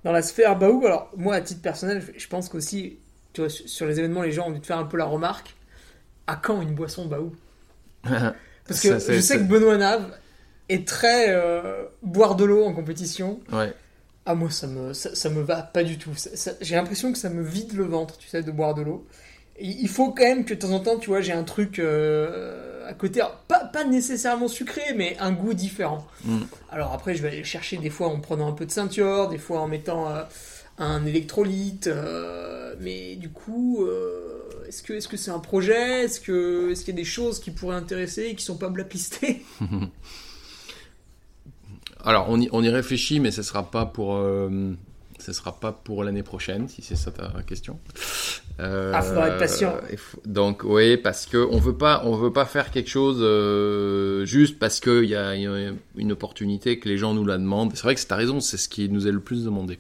[0.04, 2.98] dans la sphère Baou Alors, moi, à titre personnel, je pense qu'aussi,
[3.32, 5.56] tu vois, sur les événements, les gens ont dû te faire un peu la remarque.
[6.28, 7.32] À quand une boisson Baou
[8.04, 10.12] Parce que Ça, je sais que Benoît Nave
[10.68, 13.40] est très euh, boire de l'eau en compétition.
[13.54, 13.72] ouais.
[14.26, 16.12] Ah moi ça me ça, ça me va pas du tout.
[16.62, 19.06] J'ai l'impression que ça me vide le ventre, tu sais, de boire de l'eau.
[19.60, 22.90] Il faut quand même que de temps en temps, tu vois, j'ai un truc euh,
[22.90, 26.08] à côté, Alors, pas, pas nécessairement sucré, mais un goût différent.
[26.26, 26.40] Mm.
[26.72, 29.30] Alors après, je vais aller le chercher des fois en prenant un peu de ceinture,
[29.30, 30.24] des fois en mettant euh,
[30.80, 31.86] un électrolyte.
[31.88, 33.86] euh, mais du coup,
[34.68, 36.06] est-ce que c'est un projet?
[36.06, 39.46] Est-ce qu'il y a des choses qui pourraient intéresser et qui sont pas blacklistées
[42.04, 44.74] Alors, on y, on y réfléchit, mais ce sera pas pour, euh,
[45.20, 47.80] ce sera pas pour l'année prochaine, si c'est ça ta question.
[48.60, 49.74] Euh, Ah, faudra être patient.
[49.98, 54.26] faut- donc, oui, parce que on veut pas, on veut pas faire quelque chose euh,
[54.26, 57.72] juste parce qu'il y a, une opportunité que les gens nous la demandent.
[57.74, 59.80] C'est vrai que c'est ta raison, c'est ce qui nous est le plus demandé.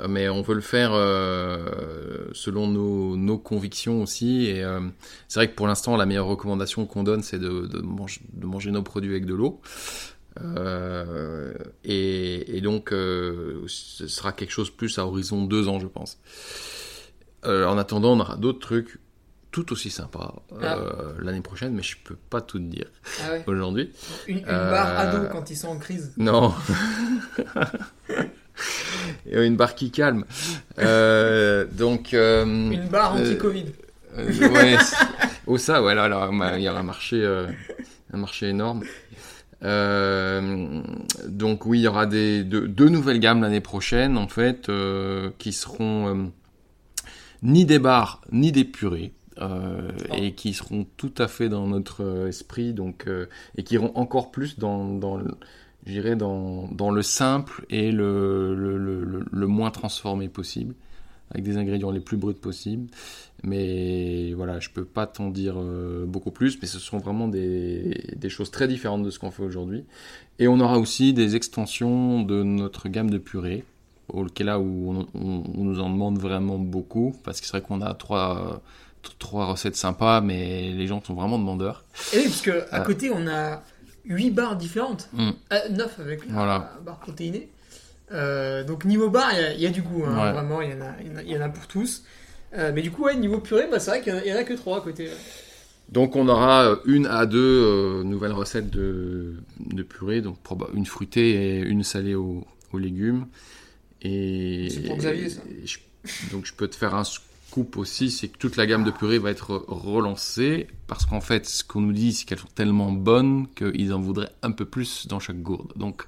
[0.00, 4.46] Euh, Mais on veut le faire euh, selon nos, nos convictions aussi.
[4.46, 4.80] Et euh,
[5.28, 7.82] c'est vrai que pour l'instant, la meilleure recommandation qu'on donne, c'est de, de
[8.46, 9.60] manger nos produits avec de l'eau.
[10.42, 11.52] Euh,
[11.84, 16.18] et, et donc, euh, ce sera quelque chose plus à horizon deux ans, je pense.
[17.44, 18.98] Euh, en attendant, on aura d'autres trucs
[19.50, 22.86] tout aussi sympas euh, l'année prochaine, mais je peux pas tout te dire
[23.26, 23.44] Ah ouais.
[23.46, 23.90] aujourd'hui.
[24.28, 26.12] Une, une barre ado quand ils sont en crise.
[26.16, 26.54] Non.
[29.26, 30.24] Et une barre qui calme.
[30.76, 32.12] Donc.
[32.12, 33.66] Une barre anti-Covid.
[34.18, 34.76] ouais,
[35.46, 37.24] oh ça, ouais, là, là, il y a un marché,
[38.12, 38.82] un marché énorme.
[39.62, 40.82] Euh,
[41.28, 45.30] donc oui, il y aura des, deux, deux nouvelles gammes l'année prochaine, en fait, euh,
[45.38, 46.24] qui seront euh,
[47.42, 49.12] ni des bars, ni des purées.
[49.42, 49.46] Oh.
[50.14, 53.06] et qui seront tout à fait dans notre esprit, donc
[53.56, 55.18] et qui iront encore plus dans, dans
[56.16, 60.74] dans, dans le simple et le, le- le moins transformé possible,
[61.30, 62.88] avec des ingrédients les plus bruts possibles.
[63.42, 68.12] Mais voilà, je peux pas t'en dire euh, beaucoup plus, mais ce sont vraiment des,
[68.16, 69.84] des choses très différentes de ce qu'on fait aujourd'hui.
[70.38, 73.64] Et on aura aussi des extensions de notre gamme de purée,
[74.08, 77.62] auquel là où on, on- on nous en demande vraiment beaucoup, parce que c'est vrai
[77.62, 78.60] qu'on a trois,
[79.18, 81.84] trois recettes sympas, mais les gens sont vraiment demandeurs.
[82.12, 82.80] Et oui, parce que à Ah.
[82.80, 83.62] côté, on a
[84.04, 85.08] 8 barres différentes.
[85.12, 85.30] Mm.
[85.76, 86.72] 9 avec la Voilà.
[86.84, 87.48] barre protéinée.
[88.12, 90.04] Euh, donc niveau barre, il y a- il y, a du goût.
[90.04, 90.32] hein, Ouais.
[90.32, 92.02] Vraiment, il y, en a- il y en a- pour tous.
[92.56, 94.44] Euh, mais du coup, ouais, niveau purée, bah, c'est vrai qu'il y en a- en
[94.44, 95.08] que 3 à côté.
[95.90, 100.36] Donc on aura euh, une à deux euh, nouvelles recettes de, de purée, donc
[100.74, 103.26] une fruitée et une salée aux, aux légumes.
[104.02, 105.40] Et, C'est pour Xavier, ça.
[105.64, 105.78] je-
[106.30, 108.92] donc je peux te faire un, s- coupe aussi, c'est que toute la gamme de
[108.92, 112.92] purées va être relancée parce qu'en fait, ce qu'on nous dit, c'est qu'elles sont tellement
[112.92, 115.72] bonnes qu'ils en voudraient un peu plus dans chaque gourde.
[115.74, 116.04] Donc,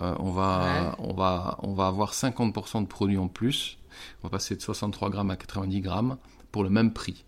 [0.00, 3.78] euh, on, va, on, va, on va avoir 50% de produits en plus.
[4.22, 6.16] On va passer de 63 grammes à 90 grammes
[6.52, 7.24] pour le même prix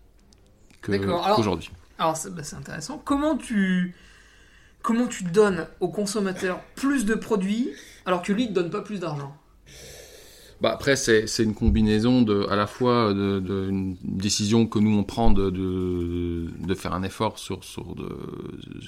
[0.81, 1.71] qu'aujourd'hui.
[1.97, 3.01] alors, bah, c'est intéressant.
[3.03, 3.95] Comment tu,
[4.81, 7.71] comment tu donnes au consommateur plus de produits
[8.05, 9.35] alors que lui ne donne pas plus d'argent?
[10.61, 13.39] Bah après, c'est une combinaison de, à la fois d'une
[13.93, 17.95] de, décision que nous on prend de, de, faire un effort sur, sur,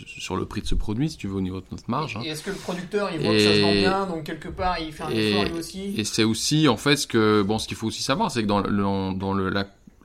[0.05, 2.15] sur le prix de ce produit, si tu veux, au niveau de notre marge.
[2.15, 2.32] Et, hein.
[2.34, 4.91] est-ce que le producteur, il voit que ça se vend bien, donc quelque part, il
[4.91, 5.93] fait un effort lui aussi?
[5.97, 8.47] Et c'est aussi, en fait, ce que bon, ce qu'il faut aussi savoir, c'est que
[8.47, 9.53] dans, le, dans le,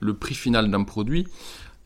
[0.00, 1.26] le prix final d'un produit,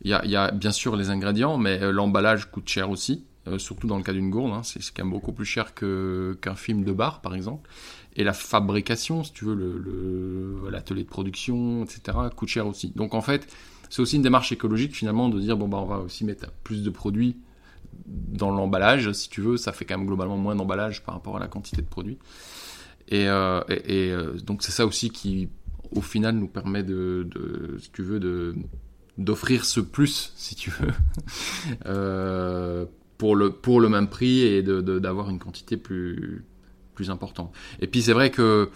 [0.03, 3.23] il y a, y a, bien sûr les ingrédients, mais euh, l'emballage coûte cher aussi.
[3.47, 6.55] Euh, surtout dans le cas d'une gourde, hein, c'est quand même beaucoup plus cher qu'un
[6.55, 7.69] film de bar, par exemple.
[8.15, 12.91] Et la fabrication, si tu veux, l'atelier de production, etc., coûte cher aussi.
[12.95, 13.51] Donc en fait,
[13.89, 16.83] c'est aussi une démarche écologique finalement de dire bon bah on va aussi mettre plus
[16.83, 17.37] de produits
[18.05, 21.39] dans l'emballage, si tu veux, ça fait quand même globalement moins d'emballage par rapport à
[21.39, 22.17] la quantité de produits.
[23.07, 25.49] Et, euh, euh, donc c'est ça aussi qui,
[25.93, 27.27] au final, nous permet de,
[27.79, 28.55] si tu veux, de
[29.17, 30.91] d'offrir ce plus, si tu veux,
[33.21, 36.43] pour le pour le même prix et d'avoir une quantité plus
[36.95, 37.51] plus important.
[37.79, 38.71] Et puis c'est vrai que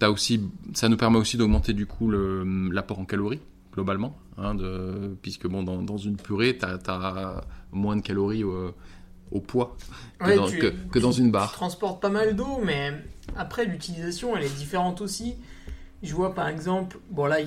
[0.00, 0.42] as aussi,
[0.74, 3.40] ça nous permet aussi d'augmenter du coup l'apport en calories
[3.72, 9.40] globalement, hein, de, puisque bon dans, dans une purée tu as, moins de calories au,
[9.40, 9.76] poids
[10.20, 11.50] que, dans, une barre.
[11.50, 12.92] Tu transportes pas mal d'eau, mais
[13.36, 15.34] après l'utilisation elle est différente aussi.
[16.04, 17.38] Je vois par exemple, bon là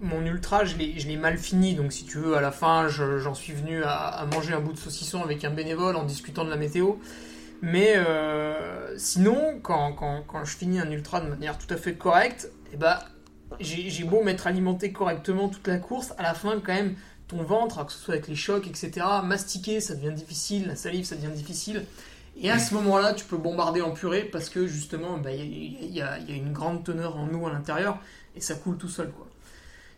[0.00, 3.52] mon ultra je l'ai mal fini, donc si tu veux à la fin j'en suis
[3.52, 6.94] venu à, manger un bout de saucisson avec un bénévole en discutant de la météo.
[7.62, 12.76] Mais euh, sinon, quand, je finis un ultra de manière tout à fait correcte, eh
[12.76, 12.98] ben,
[13.60, 16.94] j'ai beau m'être alimenté correctement toute la course, à la fin, quand même,
[17.28, 21.04] ton ventre, que ce soit avec les chocs, etc., mastiquer, ça devient difficile, la salive,
[21.04, 21.84] ça devient difficile.
[22.36, 26.02] Et à ce moment-là, tu peux bombarder en purée parce que justement, bah, il y,
[26.02, 27.98] a, une grande teneur en eau à l'intérieur
[28.34, 29.10] et ça coule tout seul.
[29.10, 29.28] Quoi.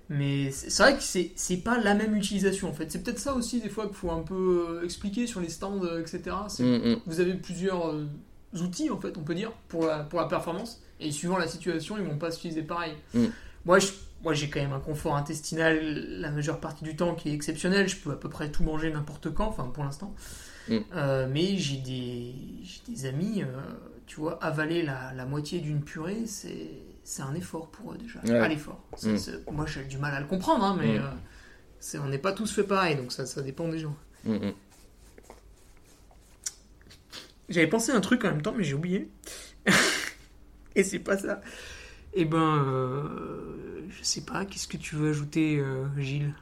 [0.09, 2.90] Mais c'est vrai que c'est pas la même utilisation en fait.
[2.90, 5.82] C'est peut-être ça aussi des fois qu'il faut un peu euh, expliquer sur les stands,
[5.82, 6.36] euh, etc.
[6.61, 6.96] Mm, mm.
[7.07, 8.07] Vous avez plusieurs euh,
[8.54, 10.80] outils en fait, on peut dire, pour la, pour la performance.
[11.00, 12.92] Et suivant la situation, ils vont pas s'utiliser pareil.
[13.14, 13.24] Mm.
[13.64, 13.78] Moi,
[14.22, 15.76] moi j'ai quand même un confort intestinal
[16.20, 17.88] la majeure partie du temps qui est exceptionnel.
[17.88, 20.14] Je peux à peu près tout manger n'importe quand, enfin pour l'instant.
[20.68, 22.32] mais j'ai des,
[22.88, 23.42] des amis,
[24.07, 26.70] tu vois, avaler la, la moitié d'une purée, c'est
[27.07, 28.18] c'est un effort pour eux déjà.
[28.18, 28.82] Pas l'effort.
[29.02, 29.16] Mm.
[29.52, 31.02] Moi j'ai du mal à le comprendre, hein, mais mm.
[31.94, 33.96] euh, on n'est pas tous fait pareil, donc ça, ça dépend des gens.
[34.24, 34.50] Mm,
[37.48, 39.09] J'avais pensé un truc en même temps, mais j'ai oublié.
[40.74, 41.40] Et c'est pas ça.
[42.12, 46.34] Eh ben, euh, je sais pas, qu'est-ce que tu veux ajouter, euh, Gilles?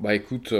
[0.00, 0.52] Bah écoute.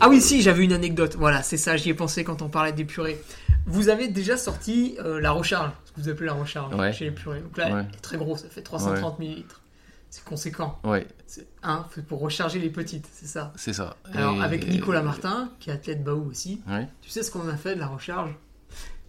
[0.00, 1.16] Ah oui, si, j'avais une anecdote.
[1.16, 3.18] Voilà, c'est ça, j'y ai pensé quand on parlait des purées.
[3.66, 7.40] Vous avez déjà sorti la recharge vous appelez la recharge chez les purées.
[7.40, 7.80] Donc là, ouais.
[7.82, 9.44] est très gros, ça fait 330 ml.
[10.10, 10.78] C'est conséquent.
[10.84, 11.06] Ouais.
[11.26, 13.52] C'est un, pour recharger les petites, c'est ça?
[13.56, 13.96] C'est ça.
[14.12, 16.60] Alors, avec Nicolas Martin, qui est athlète Baou aussi,
[17.02, 18.34] tu sais ce qu'on a fait de la recharge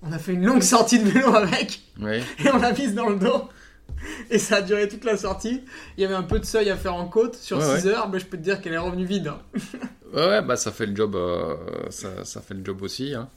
[0.02, 3.18] On a fait une longue sortie de vélo avec, et on l'a mise dans le
[3.18, 3.50] dos.
[4.30, 5.64] Et ça a duré toute la sortie.
[5.98, 8.20] Il y avait un peu de seuil à faire en côte sur 6 heures, mais
[8.20, 9.28] je peux te dire qu'elle est revenue vide.
[9.28, 9.40] Hein.
[10.14, 11.56] ouais, bah ça fait le job, euh,
[11.90, 13.14] ça, ça, fait le job aussi.
[13.14, 13.30] Hein.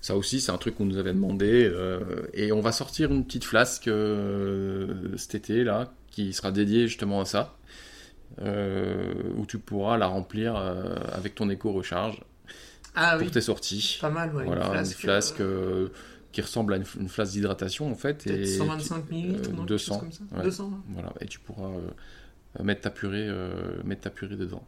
[0.00, 1.64] Ça aussi, c'est un truc qu'on nous avait demandé.
[1.64, 2.00] Euh,
[2.34, 7.20] et on va sortir une petite flasque euh, cet été, là, qui sera dédiée justement
[7.20, 7.54] à ça.
[8.40, 12.20] Où tu pourras la remplir avec ton éco-recharge
[12.94, 13.98] ah, pour tes sorties.
[14.00, 14.44] Pas mal, ouais.
[14.44, 15.42] Voilà, une flasque,
[16.38, 18.26] qui ressemble à une, flasque d'hydratation en fait.
[18.28, 19.98] Et 125 ml 200.
[19.98, 20.22] Comme ça.
[20.42, 21.70] 200 Voilà, et tu pourras
[22.62, 23.28] mettre, ta purée,
[23.84, 24.62] mettre ta purée dedans.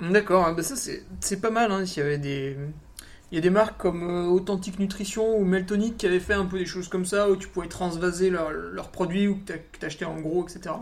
[0.00, 1.72] D'accord, ah, bah ça c'est pas mal.
[1.72, 2.56] Hein, s'il y avait des
[3.30, 6.46] il y a des marques comme euh, Authentic Nutrition ou Meltonic qui avaient fait un
[6.46, 10.06] peu des choses comme ça, où tu pouvais transvaser leurs produits ou que tu achetais
[10.06, 10.76] en gros, etc.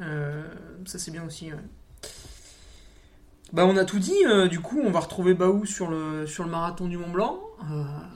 [0.00, 0.44] Euh,
[0.84, 1.50] ça c'est bien aussi.
[3.52, 6.44] Bah on a tout dit, euh, du coup on va retrouver Baou sur le, sur
[6.44, 7.40] le marathon du Mont Blanc.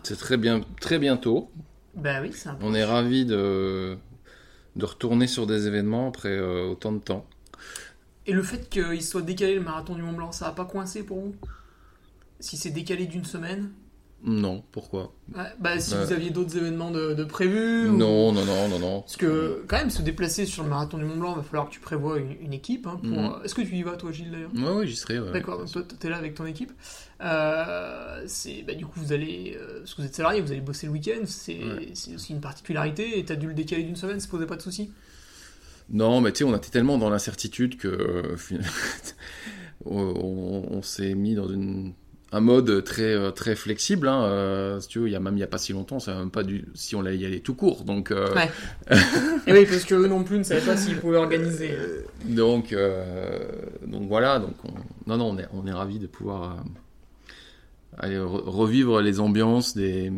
[0.03, 1.51] C'est très, bien, très bientôt.
[1.95, 3.97] Bah oui, c'est On est ravis de,
[4.77, 7.27] de retourner sur des événements après autant de temps.
[8.27, 11.03] Et le fait qu'il soit décalé le marathon du Mont Blanc, ça a pas coincé
[11.03, 11.35] pour vous?
[12.41, 13.71] Si c'est décalé d'une semaine
[14.25, 15.13] Non, pourquoi?
[15.59, 19.01] Bah, Si vous aviez d'autres événements de, prévus Non, non, non, non, non.
[19.01, 21.69] Parce que quand même, se déplacer sur le marathon du Mont Blanc, il va falloir
[21.69, 22.87] que tu prévois une, équipe.
[22.87, 23.45] Hein, mhm.
[23.45, 24.51] Est-ce que tu y vas, toi, Gilles, d'ailleurs?
[24.55, 25.19] Oui, ouais, j'y serai.
[25.33, 26.73] D'accord, toi, tu es là avec ton équipe.
[27.21, 28.27] Euh,
[28.67, 30.93] bah, du coup, vous allez, euh, parce que vous êtes salarié, vous allez bosser le
[30.93, 31.61] week-end, c'est
[32.15, 33.19] aussi une particularité.
[33.19, 34.91] Et tu as dû le décaler d'une semaine, ça posait pas de soucis?
[35.91, 38.37] Non, mais tu sais, on était tellement dans l'incertitude que
[39.85, 41.93] on, s'est mis dans une,
[42.33, 44.09] un mode très, euh, très flexible.
[44.09, 44.25] Hein.
[44.25, 46.15] Euh, si tu veux, il y a même il y a pas si longtemps, c'est
[46.15, 47.85] même pas du, si on allait y aller tout court.
[47.85, 48.51] Donc, euh, ouais.
[49.47, 51.77] Et oui, parce que eux non plus ne savaient pas s'ils pouvaient organiser.
[52.25, 52.75] donc,
[53.87, 54.39] donc voilà.
[54.39, 54.55] Donc
[55.07, 56.65] non, non, on est, on est ravis de pouvoir
[57.99, 60.11] aller revivre les ambiances des,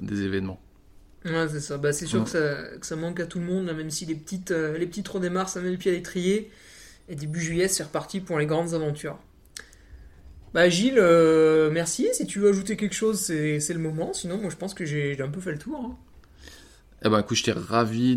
[0.00, 0.60] des événements.
[1.24, 1.76] Ouais, c'est ça.
[1.76, 4.14] Bah, c'est sûr que, ça, que, ça, manque à tout le monde, même si les
[4.14, 6.52] petites, les petites redémarrent, ça met le pied à l'étrier.
[7.08, 9.18] Et début juillet, c'est reparti pour les grandes aventures.
[10.56, 12.08] Bah Gilles, euh, merci.
[12.14, 14.14] Si tu veux ajouter quelque chose, c'est, le moment.
[14.14, 15.78] Sinon, moi je pense que j'ai, un peu fait le tour.
[15.84, 15.96] Hein.
[17.04, 18.16] Eh ben, écoute, j'étais ravi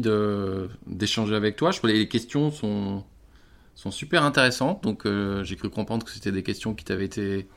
[0.87, 1.71] d'échanger avec toi.
[1.71, 3.03] Je les questions sont,
[3.75, 4.81] sont super intéressantes.
[4.83, 7.49] Donc euh, j'ai cru comprendre que c'était des questions qui t'avaient été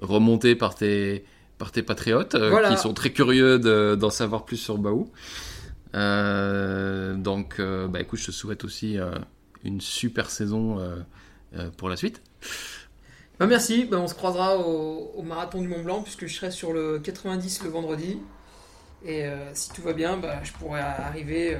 [0.00, 1.26] remontées par tes,
[1.58, 5.10] par tes patriotes, euh, qui sont très curieux d'en savoir plus sur Baou.
[5.92, 8.96] donc, bah écoute, je te souhaite aussi
[9.64, 10.78] une super saison
[11.76, 12.22] pour la suite.
[13.40, 16.74] Bah merci, bah on se croisera au, marathon du Mont Blanc puisque je serai sur
[16.74, 18.18] le 90 le vendredi.
[19.02, 21.56] Et euh, si tout va bien, bah, je pourrai arriver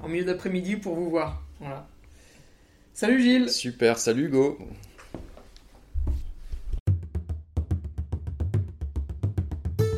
[0.00, 1.42] en milieu d'après-midi pour vous voir.
[1.58, 1.88] Voilà.
[2.94, 4.56] Salut Gilles Super, salut Hugo